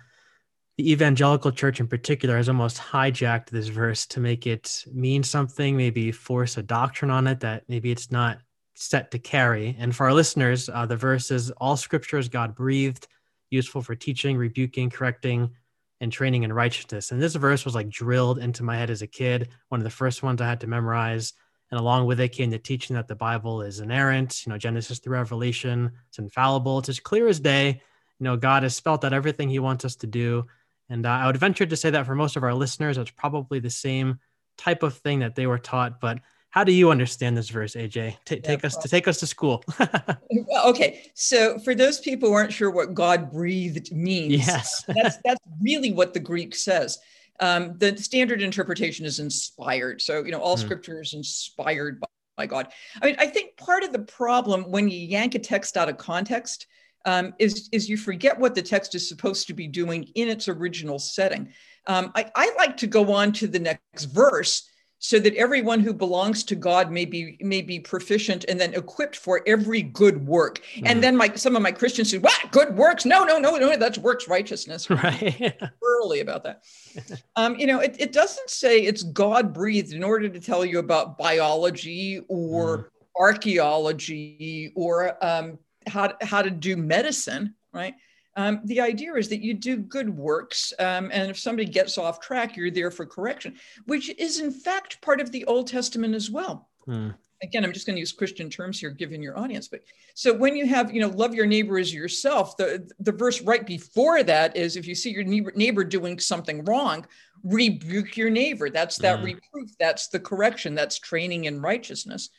[0.78, 5.78] the evangelical church in particular has almost hijacked this verse to make it mean something,
[5.78, 8.40] maybe force a doctrine on it that maybe it's not
[8.80, 9.76] set to carry.
[9.78, 13.08] And for our listeners, uh, the verse is all scripture is God breathed,
[13.50, 15.52] useful for teaching, rebuking, correcting,
[16.00, 17.12] and training in righteousness.
[17.12, 19.90] And this verse was like drilled into my head as a kid, one of the
[19.90, 21.34] first ones I had to memorize.
[21.72, 25.00] And along with it came the teaching that the Bible is inerrant, you know, Genesis
[25.00, 27.82] through Revelation, it's infallible, it's as clear as day.
[28.20, 30.46] You know, God has spelt out everything he wants us to do.
[30.90, 33.60] And uh, I would venture to say that for most of our listeners, it's probably
[33.60, 34.20] the same
[34.58, 36.00] type of thing that they were taught.
[36.00, 36.20] But
[36.52, 38.18] how do you understand this verse, AJ?
[38.26, 39.64] T- take us to take us to school.
[40.66, 45.42] okay, so for those people who aren't sure what God breathed means, yes, that's that's
[45.62, 46.98] really what the Greek says.
[47.40, 50.02] Um, the standard interpretation is inspired.
[50.02, 50.60] So you know, all mm.
[50.60, 52.70] scripture is inspired by, by God.
[53.02, 55.98] I mean, I think part of the problem when you yank a text out of
[55.98, 56.66] context
[57.06, 60.48] um, is, is you forget what the text is supposed to be doing in its
[60.48, 61.54] original setting.
[61.88, 64.70] Um, I, I, like to go on to the next verse
[65.00, 69.16] so that everyone who belongs to God may be may be proficient and then equipped
[69.16, 70.62] for every good work.
[70.76, 70.84] Mm.
[70.86, 73.06] And then my some of my Christians say, "What good works?
[73.06, 75.58] No, no, no, no, that's works righteousness." Right.
[75.82, 76.64] Early about that.
[77.38, 80.80] Um, you know, it, it doesn't say it's God breathed in order to tell you
[80.80, 82.86] about biology or mm.
[83.18, 87.94] archaeology or um, how how to do medicine, right?
[88.40, 92.22] Um, the idea is that you do good works, um, and if somebody gets off
[92.22, 96.32] track, you're there for correction, which is in fact part of the Old Testament as
[96.32, 96.70] well.
[96.86, 97.10] Hmm.
[97.44, 99.68] Again, I'm just going to use Christian terms here, given your audience.
[99.68, 99.82] But
[100.14, 103.66] so when you have, you know, love your neighbor as yourself, the the verse right
[103.66, 107.06] before that is, if you see your neighbor, neighbor doing something wrong,
[107.44, 108.70] rebuke your neighbor.
[108.70, 109.24] That's that mm.
[109.26, 109.72] reproof.
[109.78, 110.76] That's the correction.
[110.76, 112.30] That's training in righteousness.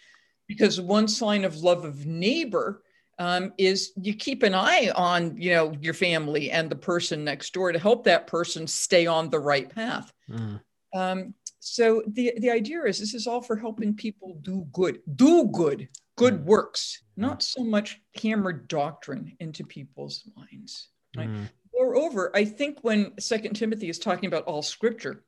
[0.48, 2.82] Because one sign of love of neighbor
[3.20, 7.52] um, is you keep an eye on you know your family and the person next
[7.52, 10.10] door to help that person stay on the right path.
[10.28, 10.60] Mm.
[10.96, 15.44] Um, so the the idea is this is all for helping people do good, do
[15.52, 16.44] good, good mm.
[16.44, 20.88] works, not so much hammer doctrine into people's minds.
[21.14, 21.28] Right?
[21.28, 21.50] Mm.
[21.74, 25.24] Moreover, I think when Second Timothy is talking about all Scripture,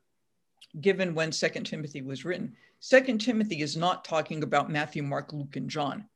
[0.80, 5.56] given when Second Timothy was written, Second Timothy is not talking about Matthew, Mark, Luke,
[5.56, 6.06] and John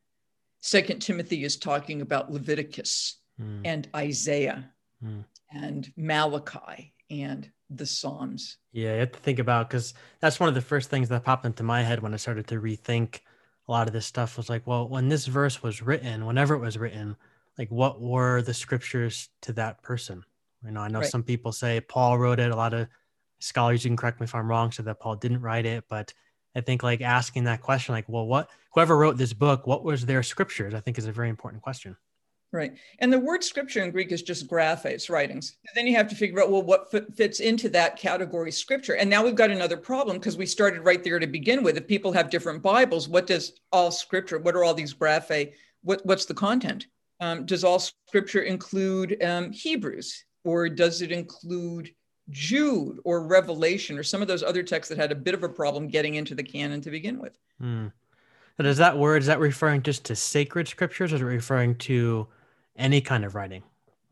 [0.66, 3.60] Second Timothy is talking about Leviticus mm.
[3.64, 4.68] and Isaiah
[5.04, 5.24] mm.
[5.52, 8.56] and Malachi and the Psalms.
[8.72, 11.46] Yeah, you have to think about because that's one of the first things that popped
[11.46, 13.20] into my head when I started to rethink
[13.68, 14.36] a lot of this stuff.
[14.36, 17.14] Was like, well, when this verse was written, whenever it was written,
[17.56, 20.24] like what were the scriptures to that person?
[20.64, 21.08] You know, I know right.
[21.08, 22.50] some people say Paul wrote it.
[22.50, 22.88] A lot of
[23.38, 26.12] scholars, you can correct me if I'm wrong, said that Paul didn't write it, but
[26.56, 30.06] I think like asking that question, like, well, what whoever wrote this book, what was
[30.06, 30.74] their scriptures?
[30.74, 31.96] I think is a very important question.
[32.52, 32.74] Right.
[33.00, 35.56] And the word scripture in Greek is just graphes, writings.
[35.66, 38.94] And then you have to figure out, well, what fits into that category scripture?
[38.94, 41.76] And now we've got another problem because we started right there to begin with.
[41.76, 45.52] If people have different Bibles, what does all scripture, what are all these graphe,
[45.82, 46.86] what, what's the content?
[47.20, 51.90] Um, does all scripture include um, Hebrews or does it include
[52.30, 55.48] Jude or Revelation or some of those other texts that had a bit of a
[55.48, 57.38] problem getting into the canon to begin with.
[57.60, 57.88] Hmm.
[58.56, 61.76] But is that word, is that referring just to sacred scriptures or is it referring
[61.78, 62.26] to
[62.76, 63.62] any kind of writing?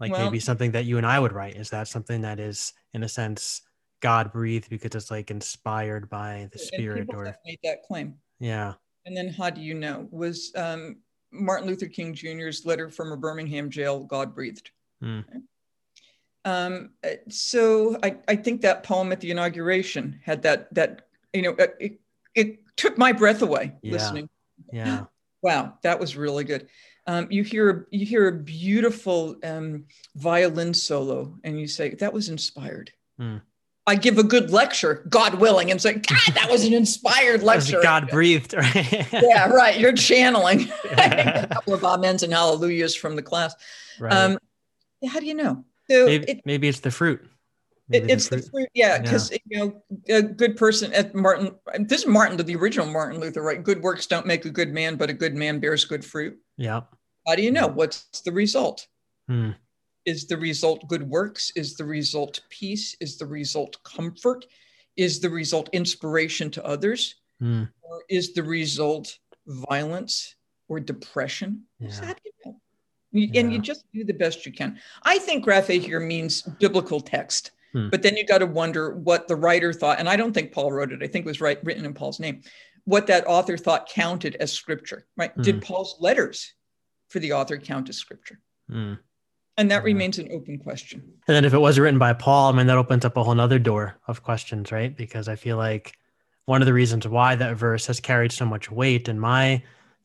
[0.01, 1.57] Like well, maybe something that you and I would write.
[1.57, 3.63] Is that something that is, in a sense,
[4.01, 7.09] God breathed because it's like inspired by the Spirit?
[7.09, 8.15] or made that claim.
[8.39, 8.75] Yeah.
[9.07, 10.09] And then how do you know?
[10.11, 10.97] Was um,
[11.31, 14.71] Martin Luther King Jr.'s letter from a Birmingham jail God breathed?
[15.01, 15.21] Hmm.
[15.21, 15.39] Okay.
[16.45, 16.91] Um,
[17.29, 22.01] so I, I think that poem at the inauguration had that that you know it,
[22.35, 23.93] it took my breath away yeah.
[23.93, 24.29] listening.
[24.73, 25.05] Yeah.
[25.43, 26.69] Wow, that was really good.
[27.07, 29.85] Um, you hear you hear a beautiful um,
[30.17, 32.91] violin solo, and you say that was inspired.
[33.21, 33.43] Mm.
[33.87, 37.83] I give a good lecture, God willing, and say, God, that was an inspired lecture.
[37.83, 39.13] God breathed, right?
[39.13, 39.79] yeah, right.
[39.79, 43.55] You're channeling a couple of amens and hallelujahs from the class.
[44.01, 44.13] Right.
[44.13, 44.39] Um,
[45.07, 45.65] how do you know?
[45.91, 47.27] So maybe, it, maybe it's the fruit.
[47.89, 48.45] Maybe it's the fruit.
[48.45, 48.99] the fruit, yeah.
[48.99, 49.39] Because yeah.
[49.47, 51.55] you know, a good person at Martin.
[51.81, 53.63] This is Martin, the original Martin Luther, right?
[53.63, 56.39] Good works don't make a good man, but a good man bears good fruit.
[56.57, 56.83] Yeah.
[57.27, 57.67] How do you know?
[57.67, 58.87] What's the result?
[59.29, 59.51] Hmm.
[60.05, 61.51] Is the result good works?
[61.57, 62.95] Is the result peace?
[63.01, 64.47] Is the result comfort?
[64.97, 67.17] Is the result inspiration to others?
[67.43, 67.71] Mm.
[67.83, 70.37] Or is the result violence
[70.69, 71.65] or depression?
[71.81, 72.15] Yeah.
[72.45, 72.55] You
[73.15, 73.41] yeah.
[73.41, 74.79] And you just do the best you can.
[75.05, 77.89] I think graphe here means biblical text, hmm.
[77.89, 80.01] but then you got to wonder what the writer thought.
[80.01, 81.03] And I don't think Paul wrote it.
[81.03, 82.43] I think it was right, written in Paul's name.
[82.85, 85.33] What that author thought counted as scripture, right?
[85.33, 85.43] Hmm.
[85.43, 86.53] Did Paul's letters
[87.09, 88.41] for the author count as scripture?
[88.69, 88.95] Hmm.
[89.57, 91.01] And that remains an open question.
[91.29, 93.41] And then if it was written by Paul, I mean, that opens up a whole
[93.41, 94.95] other door of questions, right?
[94.95, 95.97] Because I feel like
[96.47, 99.63] one of the reasons why that verse has carried so much weight in my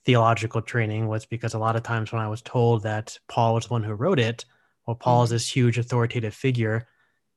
[0.09, 3.67] theological training was because a lot of times when I was told that Paul was
[3.67, 4.43] the one who wrote it,
[4.87, 5.35] well, Paul is mm-hmm.
[5.35, 6.87] this huge authoritative figure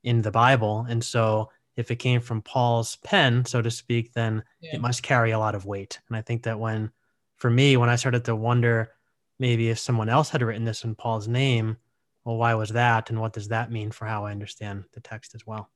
[0.03, 0.87] in the Bible.
[0.89, 4.77] And so if it came from Paul's pen, so to speak, then yeah.
[4.77, 6.01] it must carry a lot of weight.
[6.09, 6.91] And I think that when,
[7.37, 8.93] for me, when I started to wonder
[9.39, 11.77] maybe if someone else had written this in Paul's name,
[12.25, 13.11] well, why was that?
[13.11, 15.69] And what does that mean for how I understand the text as well?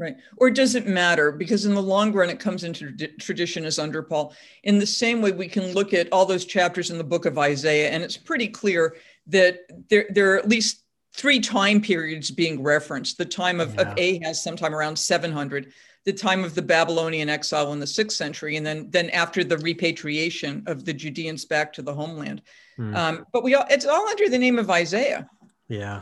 [0.00, 0.16] Right.
[0.38, 1.30] Or does it matter?
[1.30, 4.34] Because in the long run, it comes into tradition as under Paul.
[4.62, 7.36] In the same way, we can look at all those chapters in the book of
[7.36, 8.96] Isaiah, and it's pretty clear
[9.26, 10.84] that there, there are at least
[11.14, 13.82] three time periods being referenced the time of, yeah.
[13.82, 15.70] of Ahaz, sometime around 700,
[16.06, 19.58] the time of the Babylonian exile in the sixth century, and then, then after the
[19.58, 22.40] repatriation of the Judeans back to the homeland.
[22.76, 22.96] Hmm.
[22.96, 25.28] Um, but we all, it's all under the name of Isaiah.
[25.68, 26.00] Yeah.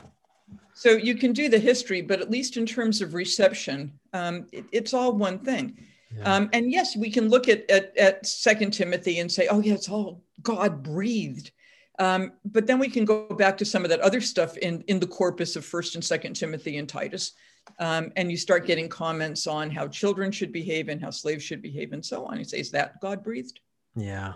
[0.79, 4.65] So you can do the history, but at least in terms of reception, um, it,
[4.71, 5.77] it's all one thing.
[6.17, 6.23] Yeah.
[6.33, 9.75] Um, and yes, we can look at, at, at Second Timothy and say, oh yeah,
[9.75, 11.51] it's all God breathed.
[11.99, 15.01] Um, but then we can go back to some of that other stuff in, in
[15.01, 17.33] the corpus of First and Second Timothy and Titus,
[17.81, 21.61] um, and you start getting comments on how children should behave and how slaves should
[21.61, 22.39] behave and so on.
[22.39, 23.59] You say, is that God breathed?
[23.97, 24.35] Yeah.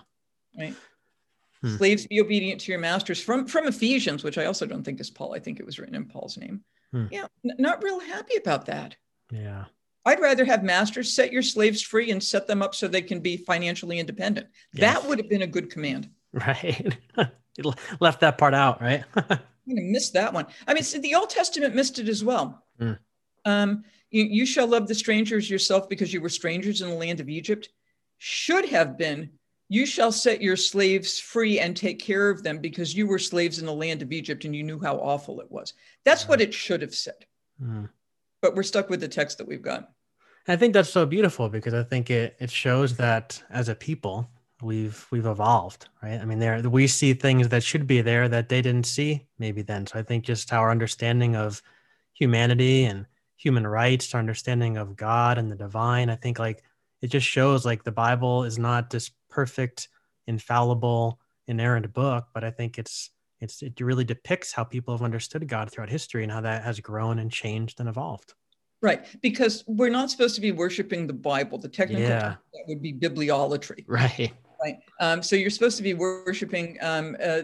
[0.58, 0.74] Right.
[1.62, 1.76] Hmm.
[1.76, 5.10] Slaves, be obedient to your masters from from Ephesians, which I also don't think is
[5.10, 5.34] Paul.
[5.34, 6.62] I think it was written in Paul's name.
[6.92, 7.06] Hmm.
[7.10, 8.96] Yeah, n- not real happy about that.
[9.30, 9.64] Yeah.
[10.04, 13.20] I'd rather have masters set your slaves free and set them up so they can
[13.20, 14.48] be financially independent.
[14.72, 14.94] Yes.
[14.94, 16.10] That would have been a good command.
[16.34, 16.96] Right.
[17.18, 17.66] it
[18.00, 19.04] left that part out, right?
[19.14, 19.26] I'm
[19.68, 20.46] gonna miss that one.
[20.66, 22.64] I mean, so the Old Testament missed it as well.
[22.78, 22.92] Hmm.
[23.44, 27.20] Um, you, you shall love the strangers yourself because you were strangers in the land
[27.20, 27.68] of Egypt.
[28.16, 29.32] Should have been
[29.72, 33.58] you shall set your slaves free and take care of them because you were slaves
[33.58, 35.72] in the land of Egypt and you knew how awful it was.
[36.04, 37.24] That's what it should have said.
[37.58, 37.88] Mm.
[38.42, 39.90] But we're stuck with the text that we've got.
[40.46, 44.28] I think that's so beautiful because I think it it shows that as a people
[44.60, 46.20] we've we've evolved, right?
[46.20, 49.62] I mean, there we see things that should be there that they didn't see maybe
[49.62, 49.86] then.
[49.86, 51.62] So I think just our understanding of
[52.12, 53.06] humanity and
[53.36, 56.62] human rights, our understanding of God and the divine, I think like
[57.00, 59.88] it just shows like the Bible is not this perfect,
[60.26, 61.18] infallible,
[61.48, 63.10] inerrant book, but I think it's
[63.40, 66.78] it's it really depicts how people have understood God throughout history and how that has
[66.78, 68.34] grown and changed and evolved.
[68.80, 71.58] Right, because we're not supposed to be worshiping the Bible.
[71.58, 72.36] The technical yeah.
[72.52, 73.84] that would be bibliolatry.
[73.86, 74.32] Right.
[74.62, 74.78] Right.
[75.00, 77.42] Um, so you're supposed to be worshiping um, uh,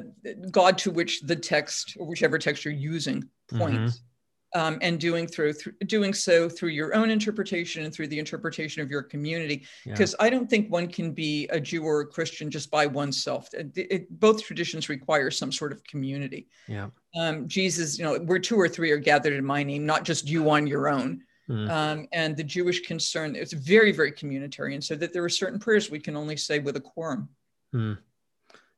[0.53, 3.97] God to which the text or whichever text you're using points.
[3.97, 4.08] Mm-hmm
[4.55, 8.83] um, and doing through, through, doing so through your own interpretation and through the interpretation
[8.83, 9.67] of your community.
[9.85, 10.27] Because yeah.
[10.27, 13.53] i don't think one can be a jew or a christian just by oneself.
[13.53, 16.49] It, it, both traditions require some sort of community.
[16.67, 16.89] Yeah.
[17.19, 20.29] Um, jesus you know where two or three are gathered in my name not just
[20.29, 21.23] you on your own.
[21.49, 21.71] Mm.
[21.71, 25.91] um, and the jewish concern it's very very communitarian so that there are certain prayers
[25.91, 27.29] we can only say with a quorum.
[27.75, 27.99] Mm.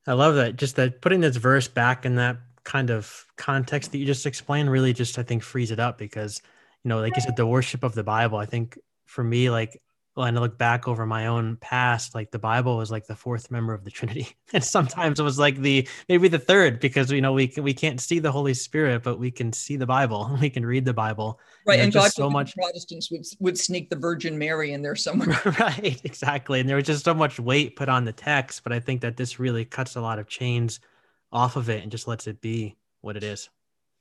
[0.07, 0.57] i love that.
[0.57, 4.71] Just that putting this verse back in that kind of context that you just explained
[4.71, 6.43] really just I think frees it up because
[6.85, 9.81] you know like you said the worship of the Bible I think for me like
[10.15, 13.51] when I look back over my own past like the Bible was like the fourth
[13.51, 14.29] member of the Trinity.
[14.53, 18.01] And sometimes it was like the maybe the third because you know we we can't
[18.01, 20.37] see the Holy Spirit but we can see the Bible.
[20.41, 21.39] We can read the Bible.
[21.67, 24.97] Right and, and God so much Protestants would would sneak the Virgin Mary in there
[24.97, 25.41] somewhere.
[25.61, 26.59] Right exactly.
[26.59, 29.17] And there was just so much weight put on the text but I think that
[29.17, 30.81] this really cuts a lot of chains
[31.33, 33.49] off of it and just lets it be what it is.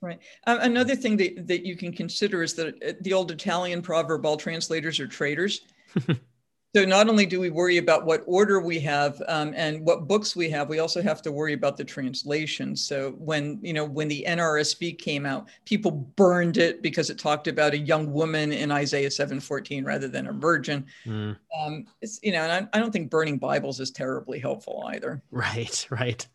[0.01, 0.19] Right.
[0.47, 4.25] Um, another thing that, that you can consider is that uh, the old Italian proverb,
[4.25, 5.61] all translators are traitors.
[6.75, 10.35] so not only do we worry about what order we have um, and what books
[10.35, 12.75] we have, we also have to worry about the translation.
[12.75, 17.47] So when, you know, when the NRSV came out, people burned it because it talked
[17.47, 20.85] about a young woman in Isaiah 7:14 rather than a virgin.
[21.07, 21.35] Mm.
[21.59, 25.23] Um, it's, you know, and I, I don't think burning Bibles is terribly helpful either.
[25.31, 26.25] Right, right.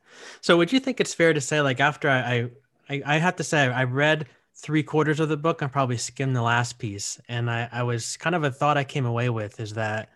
[0.40, 2.50] So would you think it's fair to say, like, after I,
[2.88, 4.26] I, I have to say, I read
[4.56, 8.16] three quarters of the book, I probably skimmed the last piece, and I, I was
[8.16, 10.08] kind of a thought I came away with is that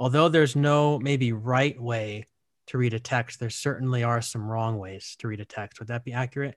[0.00, 2.26] although there's no maybe right way
[2.66, 5.78] to read a text, there certainly are some wrong ways to read a text.
[5.78, 6.56] Would that be accurate?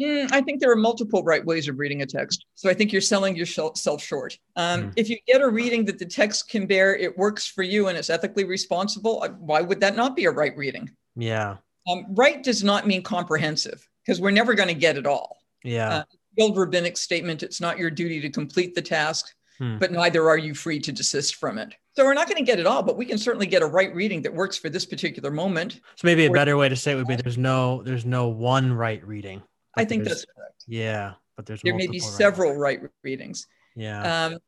[0.00, 2.46] Mm, I think there are multiple right ways of reading a text.
[2.54, 4.38] So I think you're selling yourself short.
[4.56, 4.92] Um, mm.
[4.96, 7.98] If you get a reading that the text can bear, it works for you, and
[7.98, 10.90] it's ethically responsible, uh, why would that not be a right reading?
[11.16, 11.56] Yeah.
[11.88, 15.38] Um, right does not mean comprehensive because we're never going to get it all.
[15.62, 15.88] Yeah.
[15.88, 16.04] Uh,
[16.40, 19.26] old rabbinic statement it's not your duty to complete the task,
[19.58, 19.78] hmm.
[19.78, 21.74] but neither are you free to desist from it.
[21.96, 23.94] So we're not going to get it all, but we can certainly get a right
[23.94, 25.74] reading that works for this particular moment.
[25.94, 28.72] So maybe a better way to say it would be there's no there's no one
[28.72, 29.42] right reading.
[29.76, 30.64] I think that's correct.
[30.66, 33.46] Yeah, but there's there may be several right, right readings.
[33.76, 34.26] Yeah.
[34.26, 34.38] Um,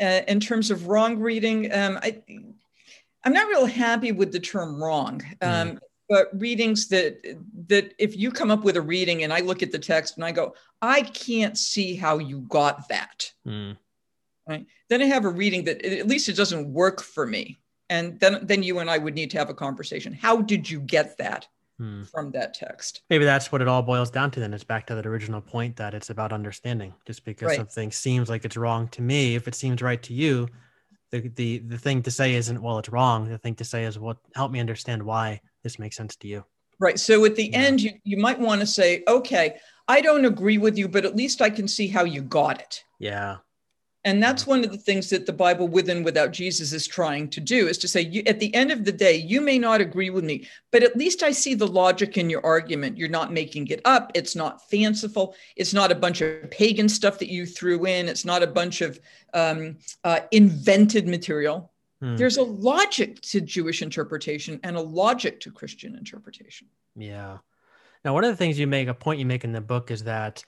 [0.00, 2.22] uh, in terms of wrong reading, um, I
[3.24, 5.20] I'm not real happy with the term wrong.
[5.42, 5.48] Hmm.
[5.48, 5.78] Um, mm.
[6.08, 7.18] But readings that
[7.68, 10.24] that if you come up with a reading and I look at the text and
[10.24, 13.30] I go, I can't see how you got that.
[13.46, 13.78] Mm.
[14.46, 14.66] Right.
[14.90, 17.58] Then I have a reading that at least it doesn't work for me.
[17.90, 20.12] And then then you and I would need to have a conversation.
[20.12, 21.46] How did you get that?
[21.78, 22.02] hmm.
[22.04, 23.02] from that text.
[23.10, 24.40] Maybe that's what it all boils down to.
[24.40, 26.94] Then it's back to that original point that it's about understanding.
[27.06, 27.56] Just because right.
[27.56, 30.48] something seems like it's wrong to me, if it seems right to you,
[31.10, 33.28] the, the the thing to say isn't well it's wrong.
[33.28, 36.44] The thing to say is what help me understand why this makes sense to you.
[36.80, 36.98] Right.
[36.98, 37.58] So at the yeah.
[37.58, 41.14] end, you, you might want to say, okay, I don't agree with you, but at
[41.14, 42.82] least I can see how you got it.
[42.98, 43.36] Yeah.
[44.06, 47.28] And that's one of the things that the Bible with and without Jesus is trying
[47.30, 49.80] to do is to say, you, at the end of the day, you may not
[49.80, 52.98] agree with me, but at least I see the logic in your argument.
[52.98, 54.10] You're not making it up.
[54.14, 55.34] It's not fanciful.
[55.56, 58.08] It's not a bunch of pagan stuff that you threw in.
[58.08, 59.00] It's not a bunch of
[59.32, 61.72] um, uh, invented material.
[62.02, 62.16] Hmm.
[62.16, 66.68] There's a logic to Jewish interpretation and a logic to Christian interpretation.
[66.94, 67.38] Yeah.
[68.04, 70.04] Now, one of the things you make, a point you make in the book is
[70.04, 70.44] that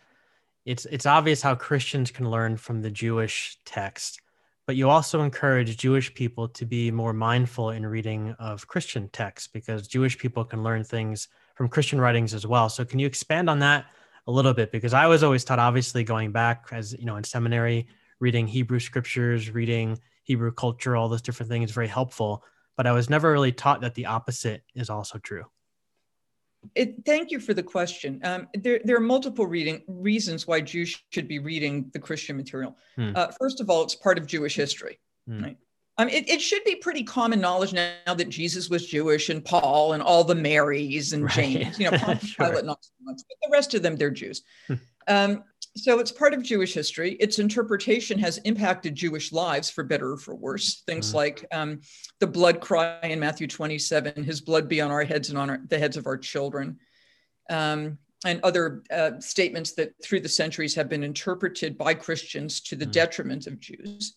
[0.66, 4.20] it's it's obvious how Christians can learn from the Jewish text,
[4.66, 9.46] but you also encourage Jewish people to be more mindful in reading of Christian texts
[9.46, 12.68] because Jewish people can learn things from Christian writings as well.
[12.68, 13.86] So can you expand on that
[14.26, 14.72] a little bit?
[14.72, 17.86] Because I was always taught, obviously, going back as you know in seminary,
[18.18, 22.42] reading Hebrew scriptures, reading Hebrew culture, all those different things, very helpful.
[22.76, 25.44] But I was never really taught that the opposite is also true.
[26.74, 28.20] It, thank you for the question.
[28.24, 32.76] Um, there, there, are multiple reading reasons why Jews should be reading the Christian material.
[32.96, 33.12] Hmm.
[33.14, 34.98] Uh, first of all, it's part of Jewish history.
[35.28, 35.44] Hmm.
[35.44, 35.56] Right?
[35.98, 39.94] Um, it, it, should be pretty common knowledge now, that Jesus was Jewish and Paul
[39.94, 41.32] and all the Marys and right.
[41.32, 41.78] James.
[41.78, 42.48] You know, sure.
[42.48, 44.42] Pilate not so much, but the rest of them they're Jews.
[44.66, 44.74] Hmm.
[45.08, 45.44] um,
[45.76, 47.12] so it's part of Jewish history.
[47.20, 50.82] Its interpretation has impacted Jewish lives for better or for worse.
[50.86, 51.80] Things mm like um,
[52.20, 55.60] the blood cry in Matthew 27, his blood be on our heads and on our,
[55.68, 56.78] the heads of our children.
[57.48, 62.76] Um, and other uh, statements that through the centuries have been interpreted by Christians to
[62.76, 64.16] the mm detriment of Jews.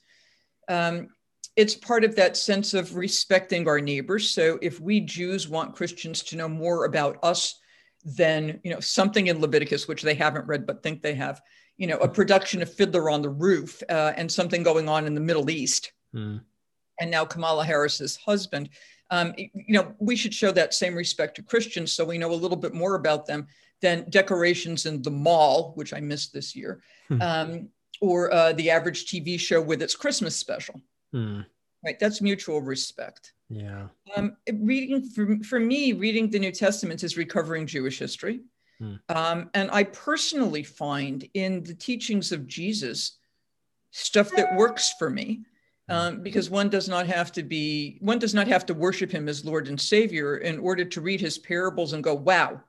[0.68, 1.10] Um,
[1.56, 4.32] it's part of that sense of respecting our neighbors.
[4.32, 7.60] So if we Jews want Christians to know more about us
[8.16, 11.42] than you know something in Leviticus which they haven't read but think they have.
[11.78, 15.16] You know, a production of Fiddler on the Roof uh, and something going on in
[15.16, 16.42] the Middle East, mm.
[17.00, 18.70] and now Kamala Harris's husband.
[19.12, 22.36] Um, you know, we should show that same respect to Christians so we know a
[22.36, 23.48] little bit more about them
[23.82, 27.22] than decorations in the mall, which I missed this year, hmm.
[27.22, 27.70] um,
[28.02, 30.82] or uh, the average TV show with its Christmas special.
[31.14, 31.42] Hmm.
[31.84, 33.34] Right, that's mutual respect.
[33.50, 33.88] Yeah.
[34.16, 38.42] Um, reading for, for me, reading the New Testament is recovering Jewish history.
[38.80, 38.96] Hmm.
[39.10, 43.18] Um, and I personally find in the teachings of Jesus
[43.92, 45.42] stuff that works for me.
[45.90, 45.96] Hmm.
[45.96, 49.28] Um, because one does not have to be one does not have to worship him
[49.28, 52.62] as lord and savior in order to read his parables and go wow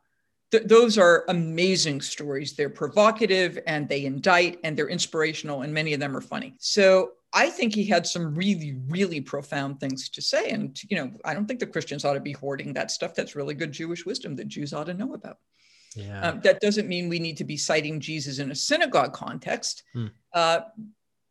[0.51, 5.93] th- those are amazing stories they're provocative and they indict and they're inspirational and many
[5.93, 10.23] of them are funny so I think he had some really, really profound things to
[10.23, 10.51] say.
[10.51, 13.15] And, you know, I don't think the Christians ought to be hoarding that stuff.
[13.15, 15.39] That's really good Jewish wisdom that Jews ought to know about.
[15.95, 16.21] Yeah.
[16.21, 20.07] Um, that doesn't mean we need to be citing Jesus in a synagogue context, hmm.
[20.35, 20.61] uh,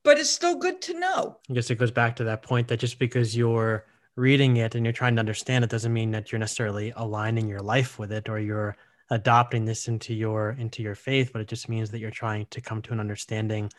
[0.04, 1.38] but it's still good to know.
[1.50, 3.86] I guess it goes back to that point that just because you're
[4.16, 7.62] reading it and you're trying to understand it doesn't mean that you're necessarily aligning your
[7.62, 8.76] life with it or you're
[9.12, 12.62] adopting this into your into your faith, but it just means that you're trying to
[12.62, 13.72] come to an understanding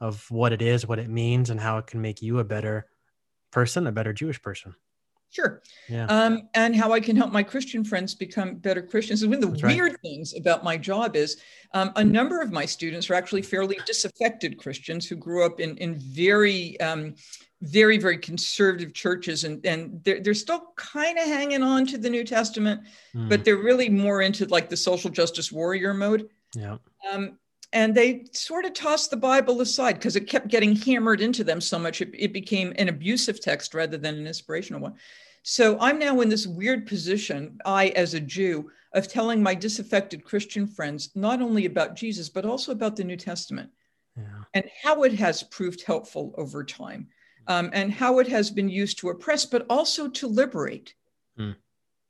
[0.00, 2.86] of what it is, what it means, and how it can make you a better
[3.50, 4.74] person, a better Jewish person.
[5.30, 5.60] Sure.
[5.88, 6.06] Yeah.
[6.06, 9.22] Um, and how I can help my Christian friends become better Christians.
[9.22, 10.00] And one of the That's weird right.
[10.00, 11.42] things about my job is
[11.74, 15.76] um, a number of my students are actually fairly disaffected Christians who grew up in,
[15.78, 17.16] in very, um,
[17.60, 19.44] very, very conservative churches.
[19.44, 22.82] And, and they're, they're still kind of hanging on to the New Testament,
[23.14, 23.28] mm.
[23.28, 26.30] but they're really more into like the social justice warrior mode.
[26.54, 26.78] Yeah.
[27.12, 27.38] Um,
[27.76, 31.60] and they sort of tossed the Bible aside because it kept getting hammered into them
[31.60, 32.00] so much.
[32.00, 34.94] It, it, became an abusive text rather than an inspirational one.
[35.42, 40.24] So I'm now in this weird position, I as a Jew, of telling my disaffected
[40.24, 43.70] Christian friends not only about Jesus, but also about the New Testament
[44.16, 44.24] yeah.
[44.54, 47.08] and how it has proved helpful over time
[47.46, 50.94] um, and how it has been used to oppress, but also to liberate.
[51.38, 51.54] Mm.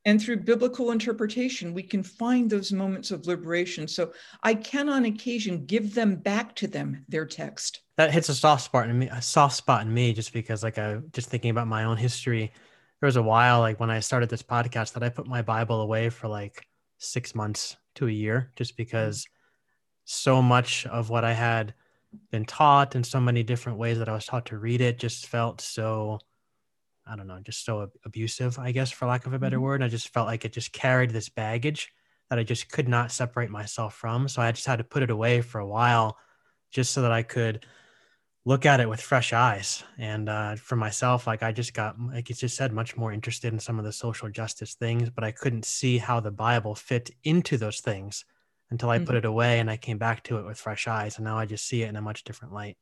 [0.07, 3.89] And through biblical interpretation, we can find those moments of liberation.
[3.89, 4.13] So
[4.45, 7.81] I can, on occasion, give them back to them their text.
[7.97, 10.79] That hits a soft spot in me, a soft spot in me, just because, like,
[10.79, 12.53] I just thinking about my own history.
[13.01, 15.81] There was a while, like, when I started this podcast, that I put my Bible
[15.81, 16.65] away for like
[16.99, 19.27] six months to a year, just because
[20.05, 21.75] so much of what I had
[22.31, 25.27] been taught in so many different ways that I was taught to read it just
[25.27, 26.21] felt so
[27.07, 29.65] I don't know, just so abusive, I guess, for lack of a better mm-hmm.
[29.65, 29.83] word.
[29.83, 31.93] I just felt like it just carried this baggage
[32.31, 34.29] that I just could not separate myself from.
[34.29, 36.19] So I just had to put it away for a while
[36.73, 37.65] just so that I could
[38.45, 39.83] look at it with fresh eyes.
[39.99, 43.53] And uh, for myself, like I just got, like you just said, much more interested
[43.53, 47.11] in some of the social justice things, but I couldn't see how the Bible fit
[47.25, 48.25] into those things
[48.71, 49.07] until I mm-hmm.
[49.07, 51.17] put it away and I came back to it with fresh eyes.
[51.17, 52.77] And now I just see it in a much different light.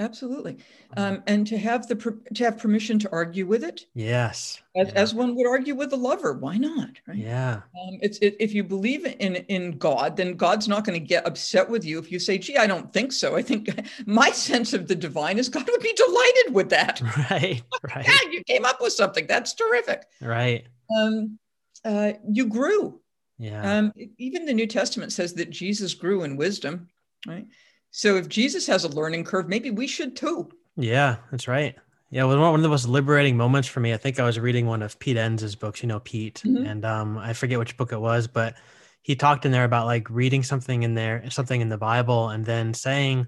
[0.00, 1.00] Absolutely, mm-hmm.
[1.00, 1.96] um, and to have the
[2.34, 3.86] to have permission to argue with it.
[3.94, 4.94] Yes, as, yeah.
[4.94, 6.34] as one would argue with a lover.
[6.34, 6.90] Why not?
[7.08, 7.16] Right?
[7.16, 7.54] Yeah.
[7.54, 11.26] Um, it's it, if you believe in in God, then God's not going to get
[11.26, 13.70] upset with you if you say, "Gee, I don't think so." I think
[14.06, 17.02] my sense of the divine is God would be delighted with that.
[17.30, 17.62] Right.
[17.94, 18.06] Right.
[18.06, 20.04] yeah, you came up with something that's terrific.
[20.20, 20.66] Right.
[20.96, 21.38] Um,
[21.84, 23.00] uh, you grew.
[23.38, 23.78] Yeah.
[23.78, 26.88] Um, even the New Testament says that Jesus grew in wisdom.
[27.26, 27.46] Right
[27.90, 30.48] so if Jesus has a learning curve, maybe we should too.
[30.76, 31.76] Yeah, that's right.
[32.10, 34.66] Yeah, well, one of the most liberating moments for me, I think I was reading
[34.66, 36.64] one of Pete Enns' books, you know, Pete, mm-hmm.
[36.64, 38.54] and um, I forget which book it was, but
[39.02, 42.46] he talked in there about like reading something in there, something in the Bible, and
[42.46, 43.26] then saying,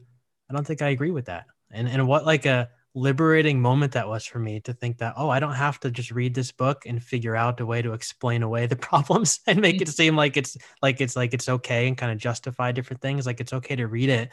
[0.48, 1.44] I don't think I agree with that.
[1.70, 5.28] And, and what like a liberating moment that was for me to think that, oh,
[5.28, 8.42] I don't have to just read this book and figure out a way to explain
[8.42, 9.82] away the problems and make mm-hmm.
[9.82, 13.26] it seem like it's like it's like it's okay and kind of justify different things.
[13.26, 14.30] Like it's okay to read it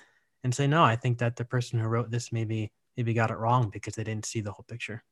[0.47, 3.37] and say, no, I think that the person who wrote this maybe maybe got it
[3.37, 5.03] wrong because they didn't see the whole picture.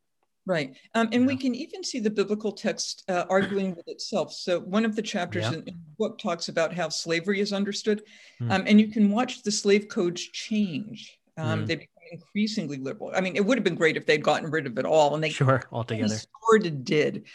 [0.45, 0.77] Right.
[0.93, 1.27] Um, and yeah.
[1.27, 4.31] we can even see the biblical text uh, arguing with itself.
[4.31, 5.49] So, one of the chapters yeah.
[5.49, 8.03] in, in, the book talks about how slavery is understood.
[8.41, 8.51] Mm.
[8.51, 11.19] Um, and you can watch the slave codes change.
[11.37, 11.67] Um, mm.
[11.67, 13.11] They become increasingly liberal.
[13.13, 15.15] I mean, it would have been great if they'd gotten rid of it all.
[15.15, 16.15] And they sure altogether
[16.49, 17.25] sort of did.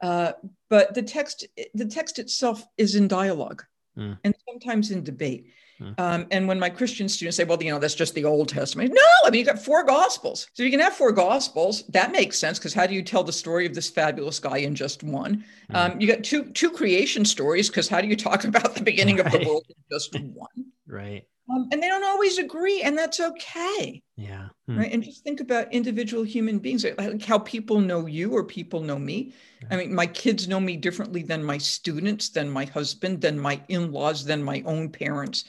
[0.00, 0.32] Uh,
[0.70, 3.62] but the text, the text itself is in dialogue
[3.98, 4.16] mm.
[4.24, 5.48] and sometimes in debate.
[5.78, 5.92] Hmm.
[5.98, 8.92] Um, and when my Christian students say, well, you know, that's just the Old Testament.
[8.94, 10.48] No, I mean, you got four gospels.
[10.52, 11.84] So you can have four gospels.
[11.88, 14.74] That makes sense because how do you tell the story of this fabulous guy in
[14.74, 15.44] just one?
[15.70, 15.74] Mm.
[15.74, 19.16] Um, you got two two creation stories because how do you talk about the beginning
[19.16, 19.26] right.
[19.26, 20.72] of the world in just one?
[20.86, 21.26] Right.
[21.52, 24.02] Um, and they don't always agree, and that's okay.
[24.16, 24.48] Yeah.
[24.66, 24.78] Hmm.
[24.78, 24.92] Right.
[24.92, 28.98] And just think about individual human beings, like how people know you or people know
[28.98, 29.34] me.
[29.70, 33.60] I mean, my kids know me differently than my students, than my husband, than my
[33.68, 35.44] in laws, than my own parents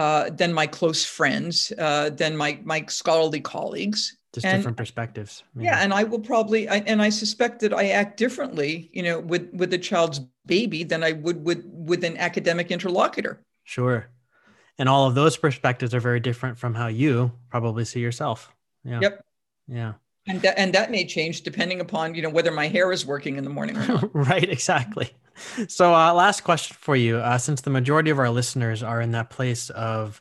[0.00, 4.16] uh, than my close friends, uh, than my my scholarly colleagues.
[4.32, 5.42] Just and, different perspectives.
[5.56, 5.62] Yeah.
[5.62, 5.78] yeah.
[5.80, 9.52] and I will probably, I, and I suspect that I act differently, you know, with
[9.52, 13.42] with a child's baby than I would with with an academic interlocutor.
[13.64, 14.08] Sure,
[14.80, 18.50] and all of those perspectives are very different from how you probably see yourself.
[18.82, 19.00] Yeah.
[19.02, 19.24] Yep.
[19.68, 19.92] Yeah.
[20.26, 23.36] And that, and that may change depending upon you know whether my hair is working
[23.36, 23.76] in the morning.
[24.14, 24.48] right.
[24.48, 25.10] Exactly.
[25.68, 27.18] So, uh, last question for you.
[27.18, 30.18] Uh, since the majority of our listeners are in that place of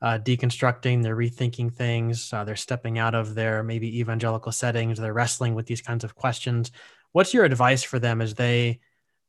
[0.00, 5.12] uh, deconstructing, they're rethinking things, uh, they're stepping out of their maybe evangelical settings, they're
[5.12, 6.70] wrestling with these kinds of questions.
[7.12, 8.80] What's your advice for them as they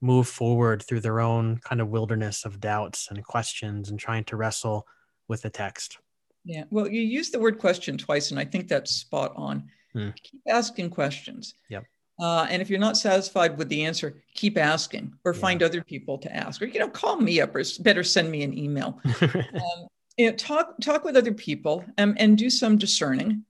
[0.01, 4.35] move forward through their own kind of wilderness of doubts and questions and trying to
[4.35, 4.87] wrestle
[5.27, 5.99] with the text?
[6.43, 9.69] Yeah, well, you used the word question twice, and I think that's spot on.
[9.93, 10.09] Hmm.
[10.23, 11.53] Keep asking questions.
[11.69, 11.85] Yep.
[12.19, 15.67] Uh, and if you're not satisfied with the answer, keep asking or find yeah.
[15.67, 18.57] other people to ask, or you know, call me up or better send me an
[18.57, 18.99] email.
[19.21, 19.87] um,
[20.17, 23.43] you know, talk talk with other people and, and do some discerning.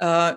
[0.00, 0.36] Uh,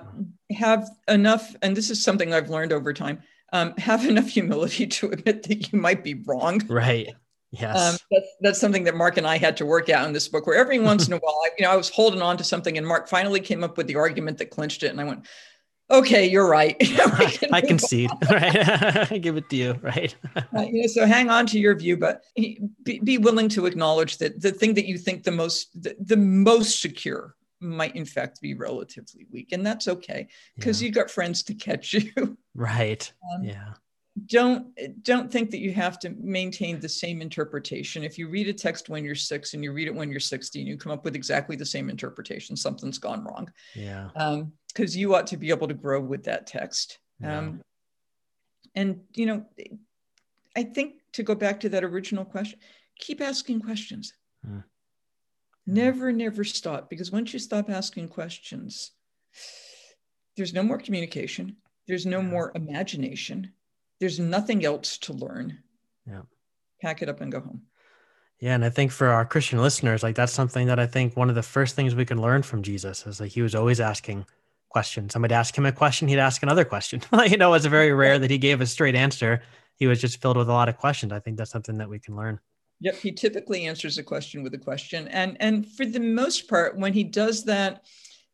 [0.52, 3.22] have enough, and this is something I've learned over time.
[3.52, 6.62] Um, have enough humility to admit that you might be wrong.
[6.68, 7.10] Right.
[7.52, 7.78] Yes.
[7.78, 10.48] Um, that's, that's something that Marc and I had to work out in this book,
[10.48, 12.78] where every once in a while, I, you know, I was holding on to something,
[12.78, 15.26] and Marc finally came up with the argument that clinched it, and I went,
[15.92, 16.78] okay, you're right.
[17.52, 19.12] I concede, right?
[19.12, 20.16] I give it to you, right?
[20.36, 22.62] uh, you know, so hang on to your view, but be,
[23.04, 26.82] be, willing to acknowledge that the thing that you think the most, the, the most
[26.82, 29.52] secure might in fact be relatively weak.
[29.52, 30.88] And that's okay because yeah.
[30.88, 32.38] you got friends to catch you.
[32.56, 33.12] Right.
[33.34, 33.74] Um, yeah
[34.26, 38.54] don't don't think that you have to maintain the same interpretation if you read a
[38.54, 41.16] text when you're six and you read it when you're 16 you come up with
[41.16, 44.10] exactly the same interpretation something's gone wrong yeah
[44.68, 47.38] because um, you ought to be able to grow with that text yeah.
[47.38, 47.62] um,
[48.76, 49.46] and you know,
[50.56, 52.60] I think to go back to that original question,
[53.00, 54.14] keep asking questions.
[54.48, 54.64] Mm.
[55.68, 58.92] Never, never stop because once you stop asking questions,
[60.36, 61.58] there's no more communication,
[61.88, 63.54] there's no more imagination,
[64.00, 65.60] there's nothing else to learn.
[66.08, 66.22] Yeah.
[66.82, 67.62] Pack it up and go home.
[68.40, 71.30] Yeah, and I think for our Christian listeners, like that's something that I think one
[71.30, 74.26] of the first things we can learn from Jesus is like he was always asking
[74.70, 75.14] questions.
[75.14, 77.02] Somebody ask him a question, he'd ask another question.
[77.28, 79.44] you know, it's very rare that he gave a straight answer.
[79.76, 81.12] He was just filled with a lot of questions.
[81.12, 82.40] I think that's something that we can learn.
[82.82, 86.78] Yep, he typically answers a question with a question, and and for the most part,
[86.78, 87.84] when he does that,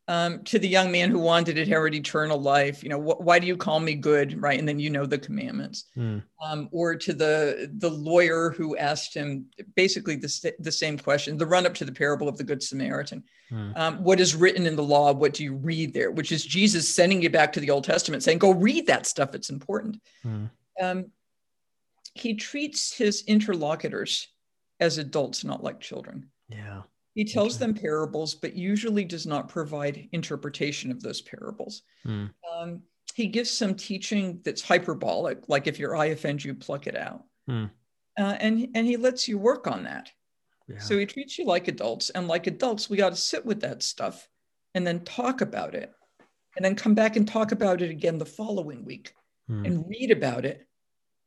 [0.08, 3.38] um, to the young man who wanted to inherit eternal life, you know, wh- why
[3.38, 4.58] do you call me good, right?
[4.58, 5.84] And then you know the commandments.
[5.98, 6.24] Mm.
[6.42, 9.46] Um, or to the the lawyer who asked him
[9.76, 13.22] basically the, the same question, the run up to the parable of the Good Samaritan.
[13.52, 13.76] Mm.
[13.76, 15.12] Um, what is written in the law?
[15.12, 16.10] What do you read there?
[16.10, 19.34] Which is Jesus sending you back to the Old Testament, saying, "Go read that stuff.
[19.34, 21.10] It's important." Mm.
[22.14, 24.28] he treats his interlocutors
[24.80, 26.28] as adults, not like children.
[26.48, 26.82] Yeah.
[27.14, 27.66] He tells okay.
[27.66, 31.82] them parables, but usually does not provide interpretation of those parables.
[32.06, 32.30] Mm.
[32.50, 32.82] Um,
[33.14, 37.24] he gives some teaching that's hyperbolic, like if your eye offends you, pluck it out.
[37.50, 37.70] Mm.
[38.16, 40.12] Uh, and, and he lets you work on that.
[40.68, 40.78] Yeah.
[40.78, 42.10] So he treats you like adults.
[42.10, 44.28] And like adults, we got to sit with that stuff
[44.74, 45.92] and then talk about it.
[46.56, 49.12] And then come back and talk about it again the following week
[49.48, 49.64] mm.
[49.64, 50.66] and read about it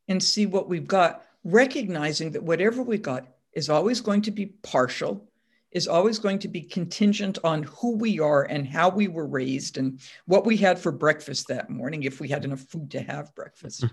[0.08, 4.48] and see what we've got, recognizing that whatever we got is always going to be
[4.64, 5.28] partial
[5.72, 9.78] is always going to be contingent on who we are and how we were raised
[9.78, 13.34] and what we had for breakfast that morning, if we had enough food to have
[13.36, 13.82] breakfast.
[13.82, 13.88] Hmm.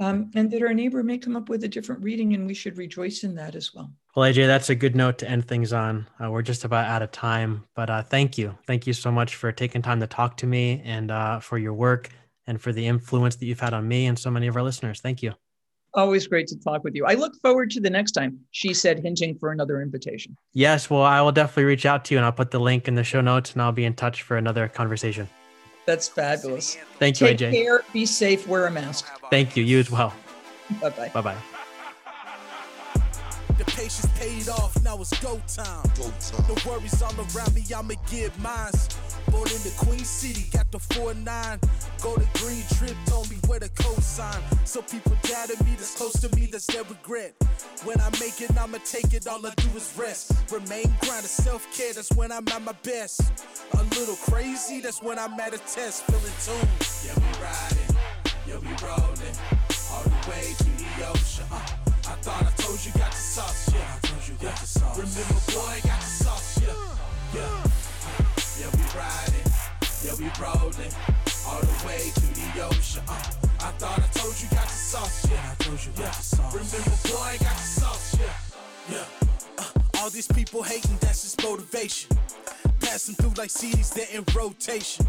[0.00, 2.78] Um, and that our neighbor may come up with a different reading, and we should
[2.78, 3.92] rejoice in that as well.
[4.16, 6.08] Well, AJ, that's a good note to end things on.
[6.18, 8.56] Uh, we're just about out of time, but uh, thank you.
[8.66, 11.74] Thank you so much for taking time to talk to me and uh, for your
[11.74, 12.08] work
[12.46, 15.00] and for the influence that you've had on me and so many of our listeners.
[15.00, 15.34] Thank you.
[15.94, 17.04] Always great to talk with you.
[17.04, 18.38] I look forward to the next time.
[18.50, 20.36] She said, hinting for another invitation.
[20.54, 20.88] Yes.
[20.88, 23.04] Well, I will definitely reach out to you and I'll put the link in the
[23.04, 25.28] show notes and I'll be in touch for another conversation.
[25.84, 26.78] That's fabulous.
[26.98, 27.52] Thank you, Take AJ.
[27.52, 27.82] care.
[27.92, 28.46] Be safe.
[28.48, 29.06] Wear a mask.
[29.30, 29.64] Thank you.
[29.64, 30.14] You as well.
[30.80, 31.08] Bye bye.
[31.08, 31.36] Bye bye.
[33.58, 34.82] The patience paid off.
[34.82, 35.90] Now it's go time.
[35.98, 36.46] Go time.
[36.46, 37.62] The worries all around me.
[37.76, 38.70] I'ma get mine.
[39.32, 41.24] Born in the Queen City, got the 4-9.
[42.02, 44.42] Go to Green Trip, told me where the cosign.
[44.68, 47.32] So people doubted me, that's close to me, that's their regret.
[47.84, 50.32] When I make it, I'ma take it, all I do is rest.
[50.52, 53.22] Remain grounded, self-care, that's when I'm at my best.
[53.72, 56.68] A little crazy, that's when I'm at a test, feeling tuned.
[57.00, 57.96] Yeah, we riding,
[58.46, 59.36] yeah, we rolling,
[59.92, 61.46] all the way to the ocean.
[61.50, 61.56] Uh,
[62.06, 63.80] I thought I told you got the sauce, yeah.
[63.96, 64.98] I told you got the sauce.
[64.98, 67.71] Remember, boy, got the sauce, yeah, yeah.
[68.94, 69.52] Yeah, we riding,
[70.04, 70.92] yeah, we rolling
[71.46, 73.02] all the way to the ocean.
[73.08, 73.12] Uh,
[73.60, 75.50] I thought I told you got the sauce, yeah.
[75.50, 76.54] I told you got the sauce.
[76.54, 79.04] Remember, boy, got the sauce, yeah, yeah.
[79.58, 82.16] Uh, all these people hating, that's just motivation.
[82.80, 85.06] Passing through like CDs, they're in rotation.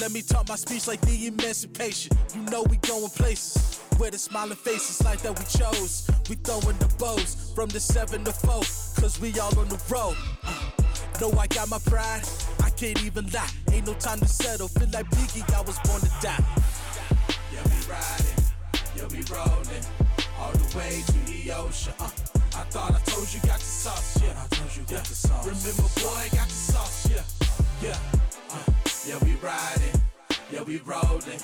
[0.00, 2.16] Let me talk my speech like the emancipation.
[2.34, 6.08] You know we going places where the smiling faces like that we chose.
[6.28, 8.62] We throwing the bows from the seven to four,
[9.00, 10.16] cause we all on the road.
[10.42, 10.83] Uh,
[11.20, 12.22] know I got my pride
[12.64, 13.48] I can't even lie.
[13.72, 14.68] Ain't no time to settle.
[14.68, 16.42] Feel like Biggie, I was born to die.
[17.52, 18.40] Yeah, we riding,
[18.96, 19.84] yeah, we rolling,
[20.38, 21.92] all the way to the ocean.
[22.00, 22.10] Uh,
[22.56, 24.32] I thought I told you got the sauce, yeah.
[24.42, 25.00] I told you got yeah.
[25.00, 25.46] the sauce.
[25.46, 27.22] Remember, boy, got the sauce, yeah,
[27.82, 27.98] yeah.
[28.50, 28.72] Uh,
[29.06, 30.00] yeah, we riding,
[30.50, 31.40] yeah, we rolling,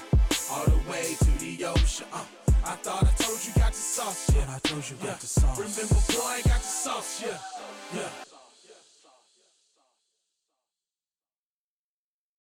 [0.50, 2.06] all the way to the ocean.
[2.12, 2.24] Uh,
[2.64, 4.46] I thought I told you got the sauce, yeah.
[4.48, 5.14] I told you got yeah.
[5.20, 5.58] the sauce.
[5.58, 7.38] Remember, boy, I got the sauce, yeah,
[7.94, 8.29] yeah.